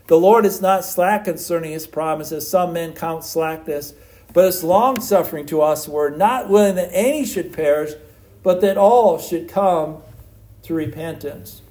The 0.09 0.19
Lord 0.19 0.43
is 0.43 0.59
not 0.59 0.85
slack 0.85 1.25
concerning 1.25 1.71
his 1.71 1.85
promises. 1.85 2.49
Some 2.49 2.73
men 2.73 2.93
count 2.93 3.23
slackness, 3.23 3.93
but 4.33 4.45
is 4.45 4.63
long 4.63 4.99
suffering 5.01 5.45
to 5.45 5.61
us. 5.61 5.87
We're 5.87 6.09
not 6.09 6.49
willing 6.49 6.73
that 6.77 6.89
any 6.91 7.27
should 7.27 7.53
perish, 7.53 7.91
but 8.41 8.59
that 8.61 8.75
all 8.75 9.19
should 9.19 9.47
come 9.47 10.01
to 10.63 10.73
repentance. 10.73 11.61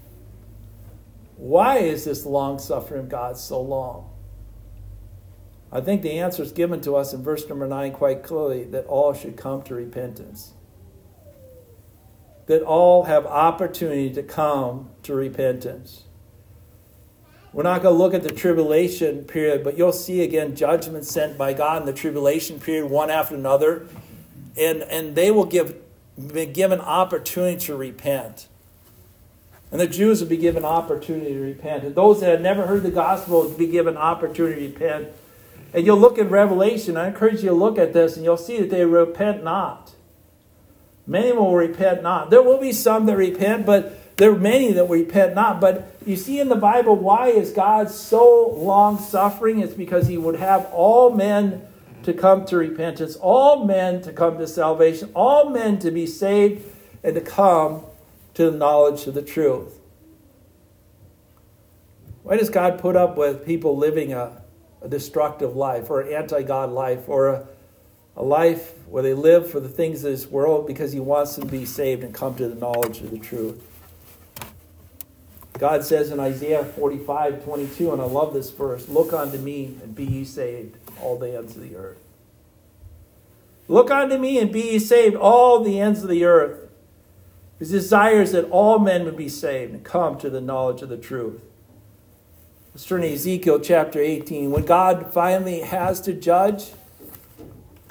Why 1.35 1.79
is 1.79 2.05
this 2.05 2.25
long 2.25 2.61
suffering 2.61 3.01
of 3.01 3.09
God 3.09 3.37
so 3.37 3.61
long? 3.61 4.09
I 5.73 5.81
think 5.81 6.03
the 6.03 6.21
answer 6.21 6.45
is 6.45 6.53
given 6.53 6.81
to 6.83 6.95
us 6.95 7.13
in 7.13 7.25
verse 7.25 7.49
number 7.49 7.67
9 7.67 7.91
quite 7.91 8.23
clearly 8.23 8.63
that 8.67 8.87
all 8.87 9.15
should 9.15 9.37
come 9.37 9.63
to 9.63 9.75
repentance. 9.75 10.53
That 12.47 12.63
all 12.63 13.03
have 13.03 13.27
opportunity 13.27 14.11
to 14.15 14.23
come 14.23 14.91
to 15.03 15.15
repentance. 15.17 16.05
We're 17.53 17.63
not 17.63 17.83
going 17.83 17.95
to 17.95 17.99
look 17.99 18.15
at 18.15 18.23
the 18.23 18.31
tribulation 18.31 19.25
period, 19.25 19.65
but 19.65 19.79
you'll 19.79 19.93
see 19.93 20.23
again 20.23 20.55
judgment 20.55 21.05
sent 21.05 21.39
by 21.39 21.55
God 21.55 21.83
in 21.83 21.87
the 21.87 21.93
tribulation 21.93 22.61
period, 22.61 22.91
one 22.91 23.11
after 23.11 23.35
another. 23.35 23.87
And, 24.57 24.83
and 24.83 25.15
they 25.15 25.31
will 25.31 25.45
give, 25.45 25.77
be 26.33 26.47
given 26.47 26.81
opportunity 26.81 27.59
to 27.67 27.77
repent. 27.77 28.49
And 29.71 29.81
the 29.81 29.87
Jews 29.87 30.21
would 30.21 30.29
be 30.29 30.37
given 30.37 30.65
opportunity 30.65 31.33
to 31.33 31.41
repent. 31.41 31.85
And 31.85 31.95
those 31.95 32.21
that 32.21 32.31
had 32.31 32.43
never 32.43 32.67
heard 32.67 32.83
the 32.83 32.91
gospel 32.91 33.43
would 33.43 33.59
be 33.59 33.67
given 33.67 33.97
opportunity 33.97 34.69
to 34.69 34.73
repent. 34.73 35.09
And 35.73 35.85
you'll 35.85 35.99
look 35.99 36.17
in 36.17 36.31
Revelation, 36.31 36.97
I 36.97 37.09
encourage 37.09 37.43
you 37.43 37.51
to 37.51 37.55
look 37.55 37.79
at 37.79 37.93
this, 37.93 38.17
and 38.17 38.25
you'll 38.25 38.39
see 38.39 38.59
that 38.61 38.71
they 38.71 38.85
repent 38.85 39.45
not. 39.45 39.93
Many 41.07 41.33
will 41.33 41.55
repent 41.55 42.03
not. 42.03 42.31
There 42.31 42.43
will 42.43 42.59
be 42.59 42.73
some 42.73 43.07
that 43.07 43.17
repent, 43.17 43.67
but 43.67 44.17
there 44.17 44.31
are 44.33 44.39
many 44.39 44.73
that 44.73 44.85
repent 44.85 45.35
not. 45.35 45.61
But 45.61 45.98
you 46.09 46.17
see 46.17 46.41
in 46.41 46.49
the 46.49 46.57
Bible, 46.57 46.97
why 46.97 47.29
is 47.29 47.53
God 47.53 47.91
so 47.91 48.49
long 48.49 48.99
suffering? 48.99 49.61
It's 49.61 49.75
because 49.75 50.07
he 50.07 50.17
would 50.17 50.37
have 50.37 50.67
all 50.73 51.11
men 51.11 51.63
to 52.05 52.15
come 52.15 52.47
to 52.47 52.57
repentance, 52.57 53.17
all 53.17 53.65
men 53.65 54.01
to 54.03 54.13
come 54.13 54.39
to 54.39 54.47
salvation, 54.47 55.11
all 55.15 55.51
men 55.51 55.79
to 55.81 55.91
be 55.91 56.07
saved 56.07 56.65
and 57.05 57.15
to 57.15 57.21
come 57.21 57.83
to 58.35 58.51
the 58.51 58.57
knowledge 58.57 59.07
of 59.07 59.15
the 59.15 59.23
truth. 59.23 59.79
Why 62.23 62.37
does 62.37 62.51
God 62.51 62.79
put 62.79 62.97
up 62.97 63.17
with 63.17 63.45
people 63.45 63.77
living 63.77 64.13
a, 64.13 64.43
a 64.81 64.89
destructive 64.89 65.57
life 65.57 65.91
or 65.91 66.01
an 66.01 66.15
anti 66.15 66.43
God 66.43 66.71
life 66.71 67.09
or 67.09 67.29
a, 67.29 67.47
a 68.17 68.23
life 68.23 68.73
where 68.87 69.03
they 69.03 69.15
live 69.15 69.51
for 69.51 69.61
the 69.61 69.69
things 69.69 70.05
of 70.05 70.13
this 70.13 70.27
world 70.27 70.67
because 70.67 70.93
He 70.93 71.01
wants 71.01 71.37
them 71.37 71.47
to 71.47 71.51
be 71.51 71.67
saved 71.67 72.03
and 72.03 72.15
come 72.15 72.35
to 72.37 72.49
the 72.49 72.55
knowledge 72.55 73.01
of 73.01 73.11
the 73.11 73.19
truth? 73.19 73.63
God 75.59 75.85
says 75.85 76.11
in 76.11 76.21
Isaiah 76.21 76.65
45 76.65 77.45
22, 77.45 77.93
and 77.93 78.01
I 78.01 78.05
love 78.05 78.33
this 78.33 78.51
verse 78.51 78.89
Look 78.89 79.13
unto 79.13 79.39
me 79.39 79.77
and 79.83 79.95
be 79.95 80.05
ye 80.05 80.25
saved, 80.25 80.77
all 81.01 81.19
the 81.19 81.37
ends 81.37 81.57
of 81.57 81.63
the 81.63 81.77
earth. 81.77 81.99
Look 83.67 83.91
unto 83.91 84.17
me 84.17 84.39
and 84.39 84.53
be 84.53 84.63
ye 84.63 84.79
saved, 84.79 85.17
all 85.17 85.63
the 85.63 85.81
ends 85.81 86.03
of 86.03 86.09
the 86.09 86.25
earth. 86.25 86.71
His 87.59 87.71
desire 87.71 88.23
is 88.23 88.33
that 88.33 88.49
all 88.51 88.79
men 88.79 89.05
would 89.05 89.17
be 89.17 89.29
saved 89.29 89.75
and 89.75 89.85
come 89.85 90.17
to 90.19 90.31
the 90.31 90.41
knowledge 90.41 90.81
of 90.83 90.89
the 90.89 90.97
truth. 90.97 91.43
Let's 92.73 92.87
turn 92.87 93.03
to 93.03 93.13
Ezekiel 93.13 93.59
chapter 93.59 94.01
18. 94.01 94.53
When 94.53 94.65
God 94.65 95.13
finally 95.13 95.61
has 95.61 96.01
to 96.03 96.13
judge, 96.13 96.71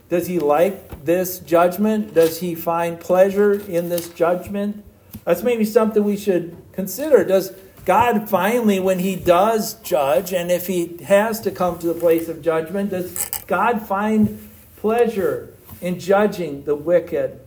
does 0.09 0.27
he 0.27 0.39
like 0.39 1.03
this 1.03 1.39
judgment? 1.39 2.13
Does 2.13 2.39
he 2.39 2.55
find 2.55 2.97
pleasure 2.97 3.59
in 3.67 3.89
this 3.89 4.07
judgment? 4.07 4.85
That's 5.25 5.43
maybe 5.43 5.65
something 5.65 6.03
we 6.03 6.15
should 6.15 6.55
consider. 6.77 7.23
Does 7.23 7.53
God 7.85 8.29
finally, 8.29 8.79
when 8.79 8.99
he 8.99 9.15
does 9.15 9.73
judge, 9.81 10.31
and 10.31 10.51
if 10.51 10.67
he 10.67 10.97
has 11.03 11.41
to 11.41 11.51
come 11.51 11.79
to 11.79 11.87
the 11.87 11.99
place 11.99 12.29
of 12.29 12.41
judgment, 12.41 12.91
does 12.91 13.29
God 13.47 13.81
find 13.81 14.49
pleasure 14.77 15.53
in 15.81 15.99
judging 15.99 16.65
the 16.65 16.75
wicked 16.75 17.39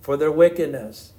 for 0.00 0.16
their 0.16 0.32
wickedness? 0.32 1.12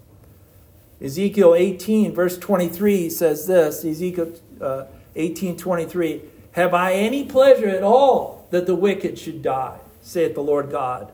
Ezekiel 1.00 1.54
18, 1.54 2.14
verse 2.14 2.38
23 2.38 3.10
says 3.12 3.46
this 3.46 3.86
Ezekiel 3.86 4.34
uh, 4.60 4.86
18, 5.16 5.56
23 5.56 6.22
Have 6.54 6.74
I 6.74 6.94
any 6.94 7.26
pleasure 7.26 7.70
at 7.70 7.84
all 7.84 8.48
that 8.50 8.66
the 8.66 8.76
wicked 8.76 9.20
should 9.20 9.44
die, 9.44 9.78
saith 10.02 10.34
the 10.34 10.42
Lord 10.42 10.72
God, 10.72 11.12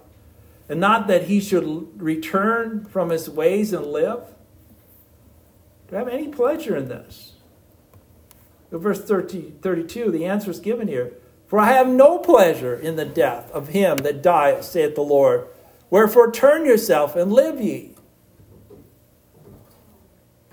and 0.70 0.80
not 0.80 1.08
that 1.08 1.24
he 1.24 1.42
should 1.42 2.02
return 2.02 2.86
from 2.86 3.10
his 3.10 3.30
ways 3.30 3.74
and 3.74 3.86
live? 3.88 4.24
Do 5.90 5.96
I 5.96 6.00
have 6.00 6.08
any 6.08 6.28
pleasure 6.28 6.76
in 6.76 6.88
this? 6.88 7.32
verse 8.72 9.02
30, 9.02 9.54
32, 9.62 10.12
the 10.12 10.26
answer 10.26 10.52
is 10.52 10.60
given 10.60 10.90
here. 10.90 11.14
For 11.48 11.60
I 11.60 11.72
have 11.72 11.88
no 11.88 12.18
pleasure 12.18 12.76
in 12.76 12.98
the 12.98 13.06
death 13.06 13.50
of 13.52 13.70
him 13.70 13.98
that 13.98 14.22
dieth, 14.22 14.66
saith 14.66 14.96
the 14.96 15.02
Lord. 15.02 15.48
Wherefore 15.90 16.30
turn 16.32 16.66
yourself 16.66 17.16
and 17.16 17.32
live 17.32 17.62
ye 17.62 17.96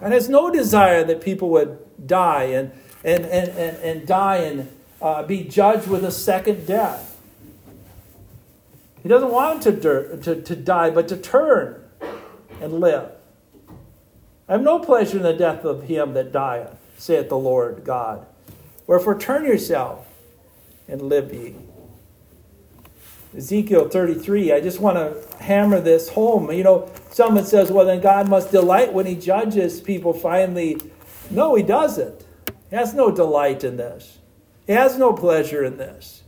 and 0.02 0.12
has 0.12 0.28
no 0.28 0.50
desire 0.50 1.04
that 1.04 1.20
people 1.20 1.48
would 1.50 1.78
die 2.06 2.44
and, 2.44 2.72
and, 3.04 3.24
and, 3.24 3.48
and, 3.50 3.76
and 3.78 4.06
die 4.06 4.38
and 4.38 4.68
uh, 5.00 5.22
be 5.22 5.44
judged 5.44 5.86
with 5.86 6.04
a 6.04 6.10
second 6.10 6.66
death. 6.66 7.20
He 9.02 9.08
doesn't 9.08 9.30
want 9.30 9.62
to, 9.62 10.16
to, 10.18 10.42
to 10.42 10.56
die, 10.56 10.90
but 10.90 11.08
to 11.08 11.16
turn 11.16 11.82
and 12.60 12.80
live. 12.80 13.10
I 14.48 14.52
have 14.52 14.62
no 14.62 14.78
pleasure 14.78 15.18
in 15.18 15.22
the 15.22 15.32
death 15.32 15.64
of 15.64 15.84
him 15.84 16.14
that 16.14 16.32
dieth, 16.32 16.76
saith 16.98 17.28
the 17.28 17.38
Lord 17.38 17.84
God. 17.84 18.26
Wherefore 18.86 19.18
turn 19.18 19.44
yourself 19.44 20.06
and 20.88 21.02
live 21.02 21.32
ye. 21.32 21.54
Ezekiel 23.36 23.88
33, 23.88 24.52
I 24.52 24.60
just 24.60 24.78
want 24.78 24.96
to 24.96 25.42
hammer 25.42 25.80
this 25.80 26.10
home. 26.10 26.52
You 26.52 26.64
know, 26.64 26.92
someone 27.10 27.46
says, 27.46 27.70
well, 27.70 27.86
then 27.86 28.00
God 28.00 28.28
must 28.28 28.50
delight 28.50 28.92
when 28.92 29.06
he 29.06 29.14
judges 29.14 29.80
people 29.80 30.12
finally. 30.12 30.78
No, 31.30 31.54
he 31.54 31.62
doesn't. 31.62 32.26
He 32.68 32.76
has 32.76 32.92
no 32.92 33.10
delight 33.10 33.64
in 33.64 33.76
this, 33.76 34.18
he 34.66 34.72
has 34.72 34.98
no 34.98 35.12
pleasure 35.12 35.64
in 35.64 35.76
this. 35.78 36.22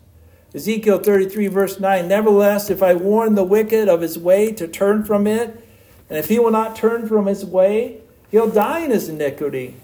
Ezekiel 0.54 1.00
33, 1.00 1.48
verse 1.48 1.80
9 1.80 2.06
Nevertheless, 2.06 2.70
if 2.70 2.82
I 2.82 2.94
warn 2.94 3.34
the 3.34 3.44
wicked 3.44 3.88
of 3.88 4.00
his 4.00 4.18
way 4.18 4.52
to 4.52 4.68
turn 4.68 5.04
from 5.04 5.26
it, 5.26 5.68
and 6.08 6.18
if 6.18 6.28
he 6.28 6.38
will 6.38 6.52
not 6.52 6.76
turn 6.76 7.08
from 7.08 7.26
his 7.26 7.44
way, 7.44 8.00
he'll 8.30 8.50
die 8.50 8.80
in 8.80 8.90
his 8.90 9.08
iniquity. 9.08 9.76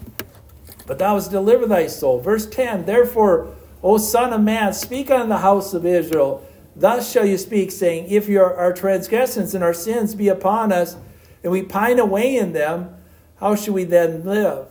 But 0.86 0.98
thou 0.98 1.14
hast 1.14 1.30
delivered 1.30 1.68
thy 1.68 1.86
soul. 1.86 2.20
Verse 2.20 2.46
10 2.46 2.84
Therefore, 2.86 3.54
O 3.82 3.98
Son 3.98 4.32
of 4.32 4.40
Man, 4.40 4.72
speak 4.72 5.10
unto 5.10 5.28
the 5.28 5.38
house 5.38 5.72
of 5.72 5.86
Israel 5.86 6.46
Thus 6.76 7.10
shall 7.10 7.26
you 7.26 7.36
speak, 7.36 7.72
saying, 7.72 8.06
If 8.08 8.28
your, 8.28 8.54
our 8.56 8.72
transgressions 8.72 9.54
and 9.54 9.64
our 9.64 9.74
sins 9.74 10.14
be 10.14 10.28
upon 10.28 10.72
us, 10.72 10.96
and 11.42 11.52
we 11.52 11.62
pine 11.62 11.98
away 11.98 12.36
in 12.36 12.52
them, 12.52 12.96
how 13.36 13.54
shall 13.54 13.74
we 13.74 13.84
then 13.84 14.24
live? 14.24 14.66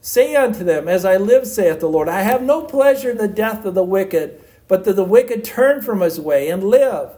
Say 0.00 0.36
unto 0.36 0.64
them, 0.64 0.88
As 0.88 1.04
I 1.04 1.16
live, 1.16 1.46
saith 1.46 1.80
the 1.80 1.88
Lord, 1.88 2.08
I 2.08 2.22
have 2.22 2.42
no 2.42 2.62
pleasure 2.62 3.10
in 3.10 3.18
the 3.18 3.28
death 3.28 3.64
of 3.64 3.74
the 3.74 3.84
wicked, 3.84 4.42
but 4.68 4.84
that 4.84 4.96
the 4.96 5.04
wicked 5.04 5.44
turn 5.44 5.82
from 5.82 6.00
his 6.00 6.20
way 6.20 6.48
and 6.48 6.64
live. 6.64 7.10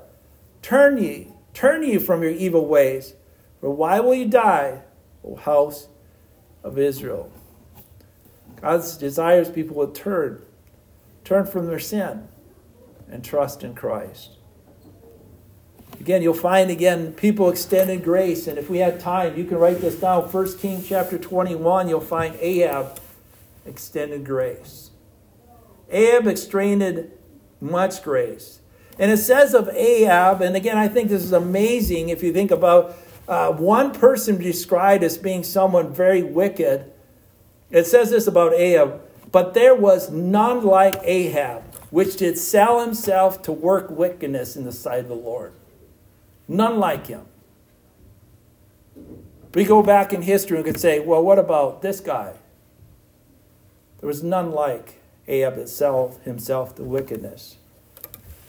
Turn 0.62 0.98
ye, 0.98 1.28
turn 1.52 1.82
ye 1.82 1.98
from 1.98 2.22
your 2.22 2.32
evil 2.32 2.66
ways. 2.66 3.14
For 3.60 3.70
why 3.70 4.00
will 4.00 4.14
you 4.14 4.26
die, 4.26 4.82
O 5.24 5.36
house 5.36 5.88
of 6.62 6.78
Israel? 6.78 7.32
God 8.60 8.82
desires 8.98 9.50
people 9.50 9.76
will 9.76 9.88
turn, 9.88 10.42
turn 11.24 11.46
from 11.46 11.66
their 11.66 11.78
sin 11.78 12.28
and 13.10 13.24
trust 13.24 13.62
in 13.62 13.74
Christ. 13.74 14.30
Again, 16.00 16.22
you'll 16.22 16.34
find 16.34 16.70
again 16.70 17.12
people 17.12 17.48
extended 17.48 18.02
grace, 18.02 18.46
and 18.46 18.58
if 18.58 18.68
we 18.68 18.78
had 18.78 19.00
time, 19.00 19.38
you 19.38 19.44
can 19.44 19.58
write 19.58 19.80
this 19.80 19.96
down. 19.96 20.24
1 20.24 20.58
Kings 20.58 20.88
chapter 20.88 21.18
21, 21.18 21.88
you'll 21.88 22.00
find 22.00 22.34
Ahab 22.40 22.98
extended 23.64 24.24
grace. 24.24 24.90
Ahab 25.90 26.26
extended 26.26 27.12
much 27.60 28.02
grace. 28.02 28.60
And 28.98 29.10
it 29.10 29.18
says 29.18 29.54
of 29.54 29.68
Ahab, 29.70 30.40
and 30.40 30.56
again, 30.56 30.76
I 30.76 30.88
think 30.88 31.08
this 31.08 31.24
is 31.24 31.32
amazing 31.32 32.08
if 32.08 32.22
you 32.22 32.32
think 32.32 32.50
about 32.50 32.96
uh, 33.28 33.52
one 33.52 33.92
person 33.92 34.38
described 34.38 35.02
as 35.04 35.16
being 35.16 35.42
someone 35.42 35.92
very 35.92 36.22
wicked. 36.22 36.90
It 37.70 37.86
says 37.86 38.10
this 38.10 38.26
about 38.26 38.52
Ahab, 38.54 39.00
but 39.32 39.54
there 39.54 39.74
was 39.74 40.10
none 40.10 40.64
like 40.64 40.96
Ahab 41.02 41.62
which 41.94 42.16
did 42.16 42.36
sell 42.36 42.84
himself 42.84 43.40
to 43.40 43.52
work 43.52 43.88
wickedness 43.88 44.56
in 44.56 44.64
the 44.64 44.72
sight 44.72 44.98
of 44.98 45.08
the 45.08 45.14
Lord. 45.14 45.52
None 46.48 46.80
like 46.80 47.06
him. 47.06 47.24
We 49.54 49.64
go 49.64 49.80
back 49.80 50.12
in 50.12 50.22
history 50.22 50.56
and 50.56 50.66
could 50.66 50.80
say, 50.80 50.98
well, 50.98 51.22
what 51.22 51.38
about 51.38 51.82
this 51.82 52.00
guy? 52.00 52.32
There 54.00 54.08
was 54.08 54.24
none 54.24 54.50
like 54.50 55.00
Ahab 55.28 55.54
that 55.54 55.68
himself 56.24 56.74
to 56.74 56.82
wickedness. 56.82 57.58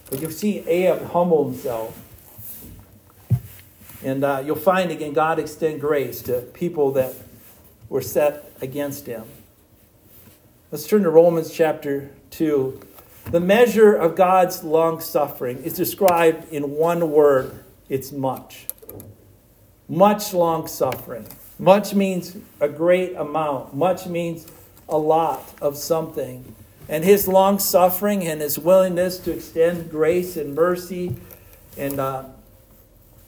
But 0.09 0.21
you 0.21 0.31
see 0.31 0.67
Ahab 0.67 1.11
humble 1.11 1.47
himself. 1.47 2.01
And 4.05 4.23
uh, 4.23 4.43
you'll 4.45 4.55
find 4.55 4.91
again 4.91 5.13
God 5.13 5.39
extend 5.39 5.81
grace 5.81 6.21
to 6.21 6.41
people 6.41 6.91
that 6.91 7.15
were 7.89 8.03
set 8.03 8.51
against 8.61 9.07
him. 9.07 9.23
Let's 10.71 10.85
turn 10.85 11.01
to 11.03 11.09
Romans 11.09 11.51
chapter 11.51 12.11
2. 12.29 12.81
The 13.31 13.39
measure 13.39 13.95
of 13.95 14.15
God's 14.15 14.63
long 14.63 15.01
suffering 15.01 15.63
is 15.63 15.73
described 15.73 16.53
in 16.53 16.69
one 16.75 17.09
word 17.09 17.63
it's 17.89 18.11
much. 18.11 18.67
Much 19.89 20.35
long 20.35 20.67
suffering. 20.67 21.25
Much 21.57 21.95
means 21.95 22.37
a 22.59 22.69
great 22.69 23.15
amount, 23.15 23.75
much 23.75 24.05
means 24.05 24.45
a 24.87 24.97
lot 24.99 25.51
of 25.63 25.77
something. 25.77 26.53
And 26.87 27.03
his 27.03 27.27
long 27.27 27.57
suffering 27.57 28.27
and 28.27 28.39
his 28.39 28.59
willingness 28.59 29.17
to 29.19 29.31
extend 29.31 29.89
grace 29.89 30.37
and 30.37 30.53
mercy 30.53 31.15
and 31.75 31.99
uh, 31.99 32.25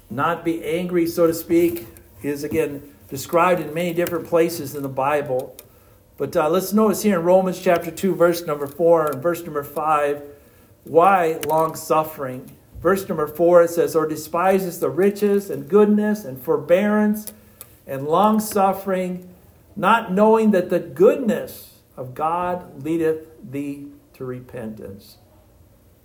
not 0.09 0.45
be 0.45 0.63
angry, 0.63 1.07
so 1.07 1.27
to 1.27 1.33
speak, 1.33 1.87
is 2.23 2.43
again 2.43 2.93
described 3.09 3.61
in 3.61 3.73
many 3.73 3.93
different 3.93 4.27
places 4.27 4.75
in 4.75 4.83
the 4.83 4.89
Bible. 4.89 5.55
But 6.17 6.35
uh, 6.35 6.49
let's 6.49 6.73
notice 6.73 7.03
here 7.03 7.19
in 7.19 7.25
Romans 7.25 7.59
chapter 7.61 7.91
2, 7.91 8.15
verse 8.15 8.45
number 8.45 8.67
4 8.67 9.11
and 9.11 9.21
verse 9.21 9.43
number 9.43 9.63
5, 9.63 10.23
why 10.83 11.39
long 11.47 11.75
suffering? 11.75 12.51
Verse 12.81 13.07
number 13.07 13.27
4, 13.27 13.63
it 13.63 13.69
says, 13.69 13.95
Or 13.95 14.07
despises 14.07 14.79
the 14.79 14.89
riches 14.89 15.49
and 15.49 15.69
goodness 15.69 16.25
and 16.25 16.41
forbearance 16.41 17.33
and 17.85 18.07
long 18.07 18.39
suffering, 18.39 19.33
not 19.75 20.11
knowing 20.11 20.51
that 20.51 20.69
the 20.69 20.79
goodness 20.79 21.79
of 21.95 22.13
God 22.13 22.83
leadeth 22.83 23.27
thee 23.43 23.87
to 24.13 24.25
repentance. 24.25 25.17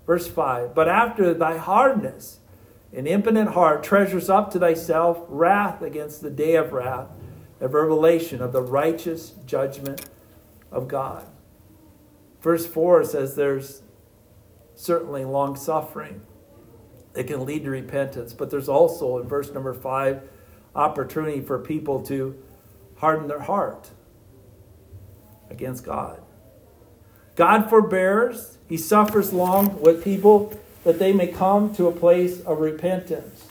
Verse 0.06 0.28
5, 0.28 0.74
But 0.74 0.88
after 0.88 1.32
thy 1.34 1.56
hardness, 1.56 2.38
an 2.92 3.06
impotent 3.06 3.50
heart 3.50 3.82
treasures 3.82 4.28
up 4.28 4.50
to 4.52 4.58
thyself 4.58 5.24
wrath 5.28 5.82
against 5.82 6.22
the 6.22 6.30
day 6.30 6.56
of 6.56 6.72
wrath 6.72 7.08
a 7.62 7.68
revelation 7.68 8.42
of 8.42 8.52
the 8.52 8.60
righteous 8.60 9.30
judgment 9.46 10.04
of 10.72 10.88
God. 10.88 11.24
Verse 12.40 12.66
4 12.66 13.04
says 13.04 13.36
there's 13.36 13.82
certainly 14.74 15.24
long 15.24 15.54
suffering 15.54 16.22
that 17.12 17.28
can 17.28 17.46
lead 17.46 17.62
to 17.62 17.70
repentance, 17.70 18.32
but 18.32 18.50
there's 18.50 18.68
also 18.68 19.18
in 19.18 19.28
verse 19.28 19.52
number 19.52 19.72
5 19.72 20.28
opportunity 20.74 21.40
for 21.40 21.58
people 21.60 22.02
to 22.02 22.36
harden 22.96 23.28
their 23.28 23.42
heart 23.42 23.90
against 25.48 25.84
God. 25.84 26.20
God 27.36 27.70
forbears, 27.70 28.58
He 28.68 28.76
suffers 28.76 29.32
long 29.32 29.80
with 29.80 30.02
people 30.02 30.58
that 30.84 30.98
they 30.98 31.12
may 31.12 31.26
come 31.26 31.74
to 31.74 31.86
a 31.86 31.92
place 31.92 32.40
of 32.40 32.58
repentance. 32.58 33.46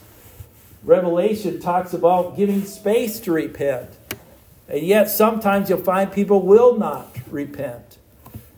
Revelation 0.84 1.60
talks 1.60 1.92
about 1.92 2.36
giving 2.36 2.64
space 2.64 3.20
to 3.20 3.32
repent. 3.32 3.90
And 4.68 4.82
yet, 4.82 5.10
sometimes 5.10 5.68
you'll 5.68 5.78
find 5.78 6.10
people 6.10 6.42
will 6.42 6.76
not 6.76 7.16
repent. 7.30 7.98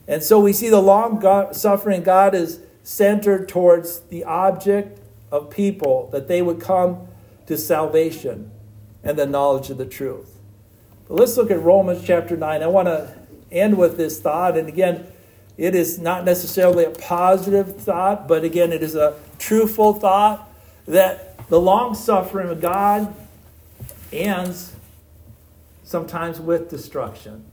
And 0.07 0.23
so 0.23 0.39
we 0.41 0.53
see 0.53 0.69
the 0.69 0.81
long 0.81 1.19
God, 1.19 1.57
suffering 1.57 2.03
God 2.03 2.35
is 2.35 2.61
centered 2.83 3.49
towards 3.49 4.01
the 4.01 4.25
object 4.25 5.01
of 5.31 5.51
people, 5.51 6.09
that 6.13 6.29
they 6.29 6.43
would 6.43 6.61
come 6.61 7.09
to 7.47 7.59
salvation 7.59 8.51
and 9.03 9.19
the 9.19 9.27
knowledge 9.27 9.71
of 9.71 9.79
the 9.79 9.87
truth. 9.87 10.39
But 11.09 11.15
let's 11.17 11.37
look 11.37 11.51
at 11.51 11.61
Romans 11.61 12.05
chapter 12.07 12.37
9. 12.37 12.63
I 12.63 12.67
want 12.67 12.89
to 12.89 13.15
end 13.51 13.77
with 13.77 13.97
this 13.97 14.21
thought. 14.21 14.57
And 14.57 14.69
again, 14.69 15.07
it 15.57 15.75
is 15.75 15.99
not 15.99 16.25
necessarily 16.25 16.85
a 16.85 16.91
positive 16.91 17.77
thought, 17.77 18.27
but 18.27 18.45
again, 18.45 18.73
it 18.73 18.83
is 18.83 18.95
a 18.95 19.17
truthful 19.39 19.93
thought 19.93 20.53
that 20.87 21.49
the 21.49 21.61
long 21.61 21.95
suffering 21.95 22.49
of 22.49 22.61
God 22.61 23.15
ends 24.13 24.75
sometimes 25.85 26.41
with 26.41 26.71
destruction. 26.71 27.45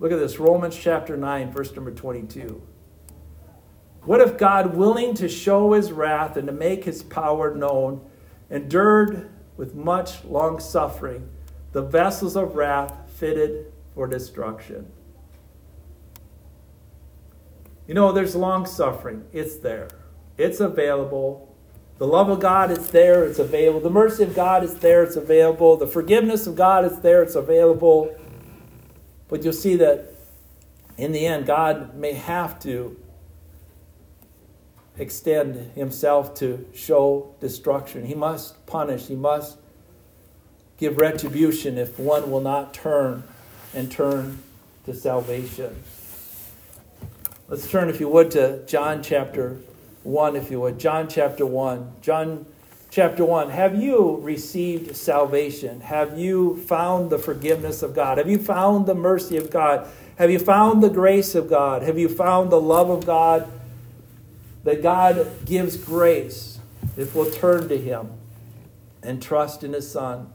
Look 0.00 0.12
at 0.12 0.18
this 0.18 0.38
Romans 0.38 0.76
chapter 0.76 1.16
9, 1.16 1.52
verse 1.52 1.74
number 1.74 1.90
22. 1.90 2.62
What 4.02 4.20
if 4.20 4.36
God, 4.36 4.74
willing 4.74 5.14
to 5.14 5.28
show 5.28 5.72
his 5.72 5.92
wrath 5.92 6.36
and 6.36 6.46
to 6.46 6.52
make 6.52 6.84
his 6.84 7.02
power 7.02 7.54
known, 7.54 8.04
endured 8.50 9.30
with 9.56 9.74
much 9.74 10.24
long 10.24 10.60
suffering 10.60 11.28
the 11.72 11.82
vessels 11.82 12.36
of 12.36 12.54
wrath 12.54 12.94
fitted 13.16 13.72
for 13.94 14.06
destruction? 14.06 14.90
You 17.86 17.94
know, 17.94 18.12
there's 18.12 18.34
long 18.34 18.66
suffering, 18.66 19.24
it's 19.32 19.56
there, 19.56 19.88
it's 20.38 20.60
available. 20.60 21.54
The 21.98 22.06
love 22.06 22.28
of 22.28 22.40
God 22.40 22.70
is 22.70 22.88
there, 22.88 23.24
it's 23.24 23.38
available. 23.38 23.80
The 23.80 23.90
mercy 23.90 24.24
of 24.24 24.34
God 24.34 24.64
is 24.64 24.74
there, 24.76 25.04
it's 25.04 25.14
available. 25.16 25.76
The 25.76 25.86
forgiveness 25.86 26.46
of 26.46 26.56
God 26.56 26.84
is 26.84 26.98
there, 27.00 27.22
it's 27.22 27.36
available. 27.36 28.14
But 29.28 29.44
you'll 29.44 29.52
see 29.52 29.76
that 29.76 30.12
in 30.96 31.12
the 31.12 31.26
end, 31.26 31.46
God 31.46 31.94
may 31.94 32.12
have 32.12 32.58
to 32.60 32.96
extend 34.96 35.72
himself 35.72 36.34
to 36.36 36.66
show 36.74 37.34
destruction. 37.40 38.06
He 38.06 38.14
must 38.14 38.66
punish, 38.66 39.06
he 39.06 39.16
must 39.16 39.58
give 40.78 40.96
retribution 40.98 41.78
if 41.78 41.98
one 41.98 42.30
will 42.30 42.40
not 42.40 42.74
turn 42.74 43.24
and 43.72 43.90
turn 43.90 44.42
to 44.86 44.94
salvation. 44.94 45.82
Let's 47.54 47.70
turn, 47.70 47.88
if 47.88 48.00
you 48.00 48.08
would, 48.08 48.32
to 48.32 48.66
John 48.66 49.00
chapter 49.00 49.58
1, 50.02 50.34
if 50.34 50.50
you 50.50 50.58
would. 50.62 50.76
John 50.80 51.06
chapter 51.06 51.46
1. 51.46 51.92
John 52.02 52.46
chapter 52.90 53.24
1. 53.24 53.50
Have 53.50 53.80
you 53.80 54.16
received 54.22 54.96
salvation? 54.96 55.80
Have 55.82 56.18
you 56.18 56.56
found 56.64 57.10
the 57.10 57.18
forgiveness 57.18 57.84
of 57.84 57.94
God? 57.94 58.18
Have 58.18 58.28
you 58.28 58.38
found 58.38 58.86
the 58.86 58.94
mercy 58.96 59.36
of 59.36 59.52
God? 59.52 59.88
Have 60.16 60.32
you 60.32 60.40
found 60.40 60.82
the 60.82 60.90
grace 60.90 61.36
of 61.36 61.48
God? 61.48 61.82
Have 61.82 61.96
you 61.96 62.08
found 62.08 62.50
the 62.50 62.60
love 62.60 62.90
of 62.90 63.06
God? 63.06 63.48
That 64.64 64.82
God 64.82 65.46
gives 65.46 65.76
grace 65.76 66.58
if 66.96 67.14
we'll 67.14 67.30
turn 67.30 67.68
to 67.68 67.78
Him 67.78 68.10
and 69.00 69.22
trust 69.22 69.62
in 69.62 69.74
His 69.74 69.88
Son 69.88 70.32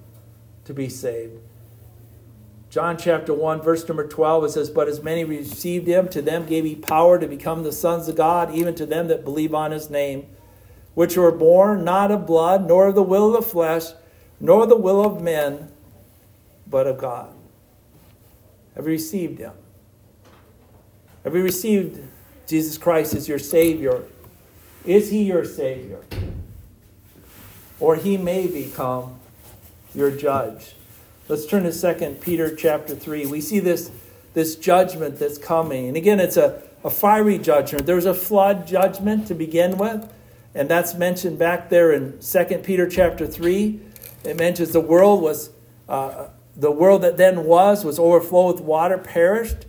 to 0.63 0.73
be 0.73 0.87
saved. 0.87 1.48
John 2.69 2.97
chapter 2.97 3.33
1, 3.33 3.61
verse 3.61 3.87
number 3.87 4.07
12, 4.07 4.43
it 4.43 4.49
says, 4.51 4.69
But 4.69 4.87
as 4.87 5.01
many 5.01 5.23
received 5.23 5.87
him, 5.87 6.07
to 6.09 6.21
them 6.21 6.45
gave 6.45 6.65
he 6.65 6.75
power 6.75 7.17
to 7.17 7.27
become 7.27 7.63
the 7.63 7.71
sons 7.71 8.07
of 8.07 8.15
God, 8.15 8.53
even 8.53 8.75
to 8.75 8.85
them 8.85 9.07
that 9.07 9.23
believe 9.23 9.55
on 9.55 9.71
his 9.71 9.89
name, 9.89 10.27
which 10.93 11.17
were 11.17 11.31
born 11.31 11.83
not 11.83 12.11
of 12.11 12.27
blood, 12.27 12.67
nor 12.67 12.87
of 12.89 12.95
the 12.95 13.01
will 13.01 13.35
of 13.35 13.43
the 13.43 13.49
flesh, 13.49 13.85
nor 14.39 14.67
the 14.67 14.75
will 14.77 15.03
of 15.03 15.19
men, 15.19 15.71
but 16.67 16.85
of 16.85 16.99
God. 16.99 17.33
Have 18.75 18.85
you 18.85 18.91
received 18.91 19.39
him? 19.39 19.53
Have 21.23 21.35
you 21.35 21.43
received 21.43 21.99
Jesus 22.47 22.77
Christ 22.77 23.15
as 23.15 23.27
your 23.27 23.39
Savior? 23.39 24.03
Is 24.85 25.09
he 25.09 25.23
your 25.23 25.43
Savior? 25.43 26.01
Or 27.79 27.95
he 27.95 28.15
may 28.15 28.45
become 28.45 29.19
your 29.95 30.11
judge. 30.11 30.75
Let's 31.29 31.45
turn 31.45 31.61
to 31.61 31.71
2 31.71 32.17
Peter 32.21 32.55
chapter 32.55 32.95
3. 32.95 33.27
We 33.27 33.39
see 33.39 33.59
this, 33.59 33.91
this 34.33 34.55
judgment 34.55 35.19
that's 35.19 35.37
coming. 35.37 35.87
And 35.87 35.95
again, 35.95 36.19
it's 36.19 36.37
a, 36.37 36.59
a 36.83 36.89
fiery 36.89 37.37
judgment. 37.37 37.85
There's 37.85 38.07
a 38.07 38.15
flood 38.15 38.65
judgment 38.65 39.27
to 39.27 39.35
begin 39.35 39.77
with, 39.77 40.11
and 40.55 40.67
that's 40.67 40.95
mentioned 40.95 41.37
back 41.37 41.69
there 41.69 41.91
in 41.91 42.17
2 42.19 42.45
Peter 42.63 42.89
chapter 42.89 43.27
3. 43.27 43.79
It 44.23 44.37
mentions 44.37 44.73
the 44.73 44.81
world 44.81 45.21
was 45.21 45.51
uh, 45.87 46.29
the 46.57 46.71
world 46.71 47.03
that 47.03 47.17
then 47.17 47.43
was 47.43 47.85
was 47.85 47.99
overflowed 47.99 48.55
with 48.55 48.63
water, 48.63 48.97
perished. 48.97 49.67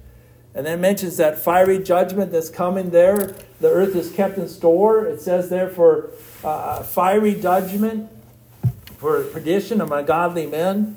And 0.55 0.65
then 0.65 0.81
mentions 0.81 1.19
that 1.19 1.39
fiery 1.39 1.79
judgment 1.79 2.33
that's 2.33 2.49
coming 2.49 2.89
there. 2.89 3.37
The 3.61 3.69
earth 3.69 3.95
is 3.95 4.11
kept 4.11 4.39
in 4.39 4.49
store. 4.49 5.05
It 5.05 5.21
says 5.21 5.51
there 5.51 5.69
for 5.69 6.11
uh, 6.43 6.83
fiery 6.85 7.35
judgment, 7.35 8.11
for 8.97 9.23
perdition 9.25 9.83
of 9.83 9.93
ungodly 9.93 10.47
men. 10.47 10.97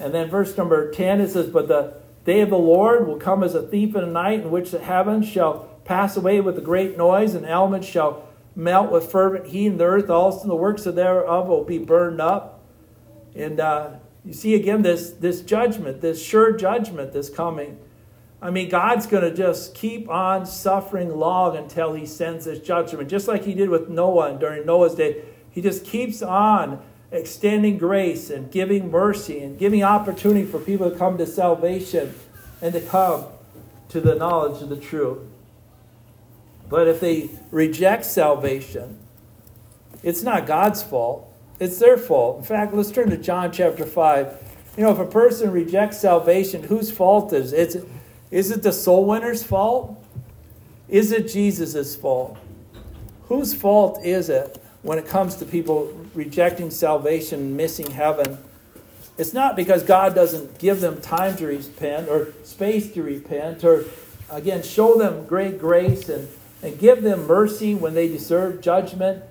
And 0.00 0.14
then 0.14 0.30
verse 0.30 0.56
number 0.56 0.90
10, 0.90 1.20
it 1.20 1.30
says, 1.30 1.48
But 1.48 1.68
the 1.68 1.94
day 2.24 2.40
of 2.40 2.50
the 2.50 2.58
Lord 2.58 3.06
will 3.06 3.18
come 3.18 3.42
as 3.42 3.54
a 3.54 3.62
thief 3.62 3.94
in 3.94 4.00
the 4.00 4.06
night, 4.06 4.40
in 4.40 4.50
which 4.50 4.70
the 4.70 4.78
heavens 4.78 5.28
shall 5.28 5.68
pass 5.84 6.16
away 6.16 6.40
with 6.40 6.56
a 6.56 6.62
great 6.62 6.96
noise, 6.96 7.34
and 7.34 7.44
elements 7.44 7.86
shall 7.86 8.26
melt 8.56 8.90
with 8.90 9.10
fervent 9.10 9.46
heat, 9.46 9.66
and 9.66 9.80
the 9.80 9.84
earth 9.84 10.08
also, 10.08 10.42
and 10.42 10.50
the 10.50 10.56
works 10.56 10.86
of 10.86 10.94
thereof 10.94 11.48
will 11.48 11.64
be 11.64 11.78
burned 11.78 12.20
up. 12.20 12.60
And 13.34 13.60
uh, 13.60 13.90
you 14.24 14.32
see 14.32 14.54
again 14.54 14.82
this, 14.82 15.10
this 15.10 15.42
judgment, 15.42 16.00
this 16.00 16.22
sure 16.22 16.56
judgment 16.56 17.12
that's 17.12 17.30
coming. 17.30 17.78
I 18.42 18.50
mean, 18.50 18.70
God's 18.70 19.06
going 19.06 19.22
to 19.22 19.34
just 19.34 19.74
keep 19.74 20.08
on 20.08 20.46
suffering 20.46 21.10
long 21.10 21.56
until 21.56 21.92
he 21.92 22.06
sends 22.06 22.46
this 22.46 22.58
judgment, 22.58 23.10
just 23.10 23.28
like 23.28 23.44
he 23.44 23.52
did 23.52 23.68
with 23.68 23.90
Noah 23.90 24.38
during 24.38 24.64
Noah's 24.64 24.94
day. 24.94 25.22
He 25.50 25.60
just 25.60 25.84
keeps 25.84 26.22
on 26.22 26.80
extending 27.12 27.78
grace 27.78 28.30
and 28.30 28.50
giving 28.50 28.90
mercy 28.90 29.40
and 29.40 29.58
giving 29.58 29.82
opportunity 29.82 30.44
for 30.44 30.58
people 30.58 30.90
to 30.90 30.96
come 30.96 31.18
to 31.18 31.26
salvation 31.26 32.14
and 32.62 32.72
to 32.72 32.80
come 32.80 33.24
to 33.88 34.00
the 34.00 34.14
knowledge 34.14 34.62
of 34.62 34.68
the 34.68 34.76
truth. 34.76 35.18
But 36.68 36.86
if 36.86 37.00
they 37.00 37.30
reject 37.50 38.04
salvation, 38.04 38.98
it's 40.02 40.22
not 40.22 40.46
God's 40.46 40.82
fault. 40.82 41.26
It's 41.58 41.78
their 41.78 41.98
fault. 41.98 42.38
In 42.38 42.44
fact, 42.44 42.72
let's 42.72 42.90
turn 42.90 43.10
to 43.10 43.16
John 43.16 43.52
chapter 43.52 43.84
5. 43.84 44.50
You 44.76 44.84
know, 44.84 44.92
if 44.92 44.98
a 44.98 45.04
person 45.04 45.50
rejects 45.50 46.00
salvation, 46.00 46.62
whose 46.62 46.90
fault 46.90 47.32
is 47.32 47.52
it? 47.52 47.58
Is, 47.58 47.86
is 48.30 48.50
it 48.52 48.62
the 48.62 48.72
soul 48.72 49.04
winner's 49.04 49.42
fault? 49.42 50.02
Is 50.88 51.12
it 51.12 51.28
Jesus' 51.28 51.96
fault? 51.96 52.38
Whose 53.24 53.52
fault 53.52 54.04
is 54.04 54.30
it 54.30 54.62
when 54.82 54.98
it 54.98 55.06
comes 55.06 55.36
to 55.36 55.44
people 55.44 55.94
rejecting 56.14 56.70
salvation, 56.70 57.56
missing 57.56 57.90
heaven, 57.90 58.38
it's 59.18 59.34
not 59.34 59.54
because 59.54 59.82
God 59.82 60.14
doesn't 60.14 60.58
give 60.58 60.80
them 60.80 61.00
time 61.00 61.36
to 61.36 61.46
repent 61.46 62.08
or 62.08 62.32
space 62.42 62.90
to 62.94 63.02
repent 63.02 63.62
or, 63.64 63.84
again, 64.30 64.62
show 64.62 64.96
them 64.96 65.26
great 65.26 65.58
grace 65.58 66.08
and, 66.08 66.28
and 66.62 66.78
give 66.78 67.02
them 67.02 67.26
mercy 67.26 67.74
when 67.74 67.92
they 67.92 68.08
deserve 68.08 68.62
judgment. 68.62 69.22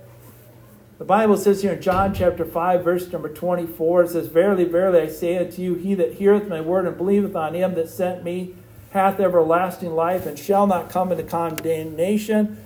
The 0.99 1.05
Bible 1.05 1.37
says 1.37 1.63
here 1.63 1.73
in 1.73 1.81
John 1.81 2.13
chapter 2.13 2.45
5, 2.45 2.83
verse 2.83 3.11
number 3.11 3.29
24, 3.29 4.03
it 4.03 4.09
says, 4.11 4.27
Verily, 4.27 4.65
verily, 4.65 5.01
I 5.01 5.07
say 5.07 5.37
unto 5.37 5.61
you, 5.61 5.73
he 5.73 5.95
that 5.95 6.15
heareth 6.15 6.47
my 6.47 6.61
word 6.61 6.85
and 6.85 6.97
believeth 6.97 7.35
on 7.35 7.55
him 7.55 7.73
that 7.73 7.89
sent 7.89 8.23
me 8.23 8.53
hath 8.91 9.19
everlasting 9.19 9.95
life 9.95 10.27
and 10.27 10.37
shall 10.37 10.67
not 10.67 10.89
come 10.89 11.11
into 11.11 11.23
condemnation, 11.23 12.63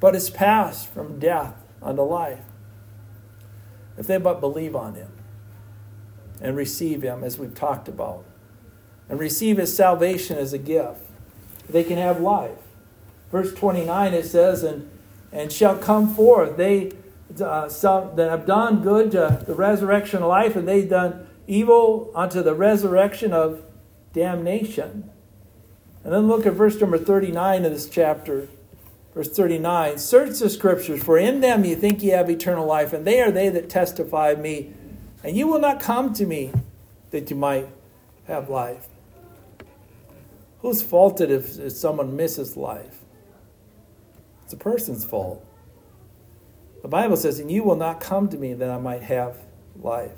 but 0.00 0.16
is 0.16 0.30
passed 0.30 0.88
from 0.88 1.20
death 1.20 1.63
unto 1.84 2.02
life. 2.02 2.40
If 3.96 4.08
they 4.08 4.16
but 4.16 4.40
believe 4.40 4.74
on 4.74 4.94
him 4.94 5.12
and 6.40 6.56
receive 6.56 7.02
him 7.02 7.22
as 7.22 7.38
we've 7.38 7.54
talked 7.54 7.86
about 7.86 8.24
and 9.08 9.20
receive 9.20 9.58
his 9.58 9.76
salvation 9.76 10.36
as 10.36 10.52
a 10.52 10.58
gift 10.58 11.02
they 11.68 11.84
can 11.84 11.96
have 11.96 12.20
life. 12.20 12.58
Verse 13.30 13.54
29 13.54 14.14
it 14.14 14.24
says 14.24 14.62
and 14.62 14.90
and 15.32 15.52
shall 15.52 15.76
come 15.76 16.14
forth. 16.14 16.56
They 16.56 16.92
uh, 17.42 17.68
some 17.68 18.14
that 18.16 18.30
have 18.30 18.46
done 18.46 18.82
good 18.82 19.10
to 19.12 19.42
the 19.46 19.54
resurrection 19.54 20.22
of 20.22 20.28
life 20.28 20.56
and 20.56 20.68
they've 20.68 20.88
done 20.88 21.26
evil 21.46 22.10
unto 22.14 22.42
the 22.42 22.54
resurrection 22.54 23.32
of 23.32 23.62
damnation. 24.12 25.10
And 26.04 26.12
then 26.12 26.28
look 26.28 26.46
at 26.46 26.52
verse 26.52 26.80
number 26.80 26.98
39 26.98 27.64
of 27.64 27.72
this 27.72 27.88
chapter 27.88 28.48
Verse 29.14 29.28
39 29.28 29.98
Search 29.98 30.38
the 30.38 30.50
scriptures, 30.50 31.02
for 31.02 31.16
in 31.16 31.40
them 31.40 31.64
you 31.64 31.76
think 31.76 32.02
ye 32.02 32.10
have 32.10 32.28
eternal 32.28 32.66
life, 32.66 32.92
and 32.92 33.06
they 33.06 33.20
are 33.20 33.30
they 33.30 33.48
that 33.48 33.70
testify 33.70 34.30
of 34.30 34.40
me. 34.40 34.72
And 35.22 35.36
you 35.36 35.46
will 35.46 35.60
not 35.60 35.80
come 35.80 36.12
to 36.14 36.26
me 36.26 36.52
that 37.10 37.30
you 37.30 37.36
might 37.36 37.68
have 38.26 38.50
life. 38.50 38.88
Whose 40.60 40.82
fault 40.82 41.20
it 41.20 41.30
if, 41.30 41.58
if 41.58 41.72
someone 41.72 42.16
misses 42.16 42.56
life? 42.56 43.00
It's 44.44 44.52
a 44.52 44.56
person's 44.56 45.04
fault. 45.04 45.44
The 46.82 46.88
Bible 46.88 47.16
says, 47.16 47.38
And 47.38 47.50
you 47.50 47.62
will 47.62 47.76
not 47.76 48.00
come 48.00 48.28
to 48.28 48.36
me 48.36 48.52
that 48.52 48.68
I 48.68 48.78
might 48.78 49.02
have 49.02 49.38
life. 49.80 50.12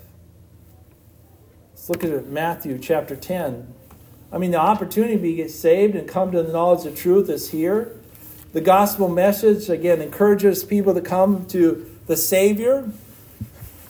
Let's 1.73 1.89
look 1.89 2.03
at 2.03 2.27
Matthew 2.27 2.79
chapter 2.79 3.15
10. 3.15 3.73
I 4.33 4.39
mean, 4.39 4.51
the 4.51 4.59
opportunity 4.59 5.17
to 5.17 5.37
get 5.37 5.51
saved 5.53 5.95
and 5.95 6.09
come 6.09 6.33
to 6.33 6.43
the 6.43 6.53
knowledge 6.53 6.87
of 6.87 6.97
truth 6.97 7.31
is 7.31 7.51
here. 7.51 7.96
The 8.57 8.63
gospel 8.63 9.11
message, 9.11 9.69
again, 9.69 10.01
encourages 10.01 10.65
people 10.65 10.95
to 10.95 11.03
come 11.03 11.45
to 11.49 11.95
the 12.07 12.17
Savior, 12.17 12.91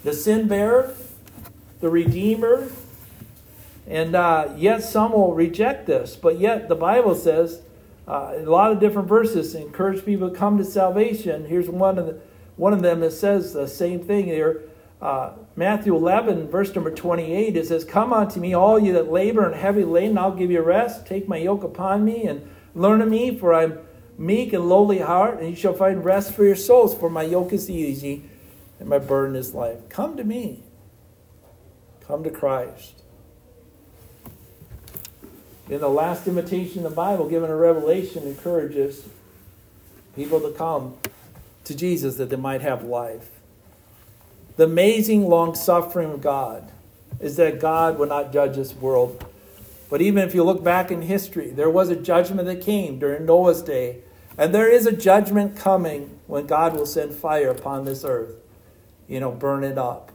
the 0.02 0.12
sin 0.12 0.48
bearer, 0.48 0.92
the 1.80 1.88
Redeemer. 1.88 2.68
And 3.86 4.16
uh, 4.16 4.48
yet 4.56 4.82
some 4.82 5.12
will 5.12 5.34
reject 5.34 5.86
this. 5.86 6.16
But 6.16 6.40
yet 6.40 6.68
the 6.68 6.74
Bible 6.74 7.14
says, 7.14 7.62
uh, 8.08 8.32
a 8.38 8.40
lot 8.40 8.72
of 8.72 8.80
different 8.80 9.06
verses 9.06 9.54
encourage 9.54 10.04
people 10.04 10.30
to 10.30 10.36
come 10.36 10.58
to 10.58 10.64
salvation. 10.64 11.44
Here's 11.44 11.70
one 11.70 11.96
of, 11.96 12.06
the, 12.06 12.20
one 12.56 12.72
of 12.72 12.82
them 12.82 12.98
that 13.02 13.12
says 13.12 13.52
the 13.52 13.68
same 13.68 14.00
thing 14.00 14.24
here. 14.24 14.62
Uh, 15.00 15.34
Matthew 15.54 15.94
11, 15.94 16.48
verse 16.48 16.74
number 16.74 16.90
28, 16.90 17.56
it 17.56 17.68
says, 17.68 17.84
Come 17.84 18.12
unto 18.12 18.40
me, 18.40 18.52
all 18.52 18.80
you 18.80 18.92
that 18.94 19.12
labor 19.12 19.46
and 19.46 19.54
heavy 19.54 19.84
laden, 19.84 20.18
I'll 20.18 20.34
give 20.34 20.50
you 20.50 20.60
rest. 20.60 21.06
Take 21.06 21.28
my 21.28 21.36
yoke 21.36 21.62
upon 21.62 22.04
me 22.04 22.24
and 22.24 22.50
learn 22.74 23.00
of 23.00 23.08
me, 23.08 23.38
for 23.38 23.54
I'm 23.54 23.78
meek 24.18 24.52
and 24.52 24.68
lowly 24.68 24.98
heart, 24.98 25.38
and 25.40 25.50
you 25.50 25.56
shall 25.56 25.74
find 25.74 26.04
rest 26.04 26.32
for 26.32 26.44
your 26.44 26.56
souls. 26.56 26.94
For 26.96 27.10
my 27.10 27.22
yoke 27.22 27.52
is 27.52 27.68
easy 27.70 28.24
and 28.78 28.88
my 28.88 28.98
burden 28.98 29.36
is 29.36 29.54
light. 29.54 29.88
Come 29.88 30.16
to 30.16 30.24
me. 30.24 30.62
Come 32.06 32.22
to 32.24 32.30
Christ. 32.30 33.02
In 35.68 35.80
the 35.80 35.88
last 35.88 36.28
invitation 36.28 36.78
in 36.78 36.84
the 36.84 36.90
Bible, 36.90 37.28
given 37.28 37.50
a 37.50 37.56
revelation, 37.56 38.24
encourages 38.24 39.08
people 40.14 40.40
to 40.40 40.50
come 40.52 40.94
to 41.64 41.74
Jesus 41.74 42.16
that 42.16 42.30
they 42.30 42.36
might 42.36 42.60
have 42.60 42.84
life. 42.84 43.30
The 44.56 44.64
amazing 44.64 45.26
long 45.28 45.54
suffering 45.54 46.12
of 46.12 46.20
God 46.20 46.70
is 47.18 47.36
that 47.36 47.60
God 47.60 47.98
will 47.98 48.06
not 48.06 48.32
judge 48.32 48.56
this 48.56 48.74
world. 48.74 49.24
But 49.90 50.00
even 50.00 50.22
if 50.22 50.34
you 50.34 50.44
look 50.44 50.62
back 50.62 50.90
in 50.90 51.02
history, 51.02 51.50
there 51.50 51.70
was 51.70 51.88
a 51.88 51.96
judgment 51.96 52.46
that 52.46 52.60
came 52.60 52.98
during 52.98 53.26
Noah's 53.26 53.62
day 53.62 54.02
and 54.38 54.54
there 54.54 54.70
is 54.70 54.86
a 54.86 54.92
judgment 54.92 55.56
coming 55.56 56.18
when 56.26 56.46
God 56.46 56.74
will 56.74 56.86
send 56.86 57.14
fire 57.14 57.48
upon 57.48 57.84
this 57.84 58.04
earth, 58.04 58.34
you 59.08 59.20
know, 59.20 59.30
burn 59.30 59.64
it 59.64 59.78
up. 59.78 60.12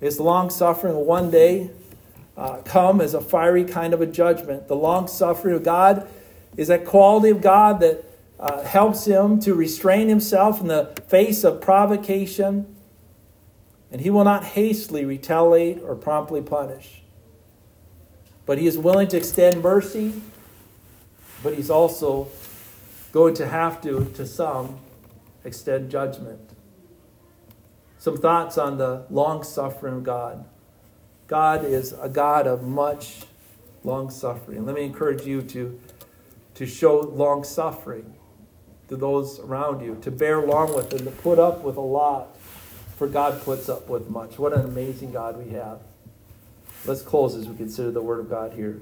His 0.00 0.20
long 0.20 0.50
suffering 0.50 0.94
will 0.94 1.04
one 1.04 1.30
day 1.30 1.70
uh, 2.36 2.58
come 2.64 3.00
as 3.00 3.14
a 3.14 3.20
fiery 3.20 3.64
kind 3.64 3.92
of 3.92 4.00
a 4.00 4.06
judgment. 4.06 4.68
The 4.68 4.76
long 4.76 5.08
suffering 5.08 5.56
of 5.56 5.64
God 5.64 6.08
is 6.56 6.68
that 6.68 6.84
quality 6.84 7.30
of 7.30 7.40
God 7.40 7.80
that 7.80 8.04
uh, 8.38 8.62
helps 8.62 9.06
him 9.06 9.40
to 9.40 9.54
restrain 9.54 10.08
himself 10.08 10.60
in 10.60 10.68
the 10.68 10.94
face 11.08 11.42
of 11.42 11.60
provocation. 11.60 12.76
And 13.90 14.00
he 14.00 14.10
will 14.10 14.24
not 14.24 14.44
hastily 14.44 15.04
retaliate 15.04 15.82
or 15.82 15.96
promptly 15.96 16.42
punish. 16.42 17.02
But 18.46 18.58
he 18.58 18.66
is 18.66 18.78
willing 18.78 19.08
to 19.08 19.16
extend 19.16 19.62
mercy, 19.62 20.22
but 21.42 21.54
he's 21.54 21.70
also 21.70 22.28
going 23.12 23.34
to 23.34 23.48
have 23.48 23.80
to, 23.82 24.04
to 24.14 24.26
some, 24.26 24.78
extend 25.44 25.90
judgment. 25.90 26.50
Some 27.98 28.16
thoughts 28.16 28.58
on 28.58 28.78
the 28.78 29.06
long 29.10 29.42
suffering 29.42 30.02
God. 30.02 30.44
God 31.26 31.64
is 31.64 31.92
a 31.92 32.08
God 32.08 32.46
of 32.46 32.62
much 32.62 33.22
long 33.84 34.10
suffering. 34.10 34.64
Let 34.64 34.74
me 34.74 34.84
encourage 34.84 35.26
you 35.26 35.42
to, 35.42 35.78
to 36.54 36.66
show 36.66 37.00
long 37.00 37.44
suffering 37.44 38.14
to 38.88 38.96
those 38.96 39.38
around 39.40 39.84
you, 39.84 39.98
to 40.02 40.10
bear 40.10 40.40
long 40.40 40.74
with 40.74 40.92
and 40.92 41.04
to 41.04 41.10
put 41.10 41.38
up 41.38 41.62
with 41.62 41.76
a 41.76 41.80
lot, 41.80 42.36
for 42.96 43.06
God 43.06 43.42
puts 43.42 43.68
up 43.68 43.88
with 43.88 44.08
much. 44.08 44.38
What 44.38 44.52
an 44.52 44.64
amazing 44.64 45.12
God 45.12 45.36
we 45.36 45.52
have. 45.52 45.80
Let's 46.86 47.02
close 47.02 47.34
as 47.34 47.46
we 47.46 47.56
consider 47.56 47.90
the 47.90 48.02
Word 48.02 48.20
of 48.20 48.30
God 48.30 48.52
here 48.54 48.80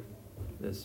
this 0.61 0.85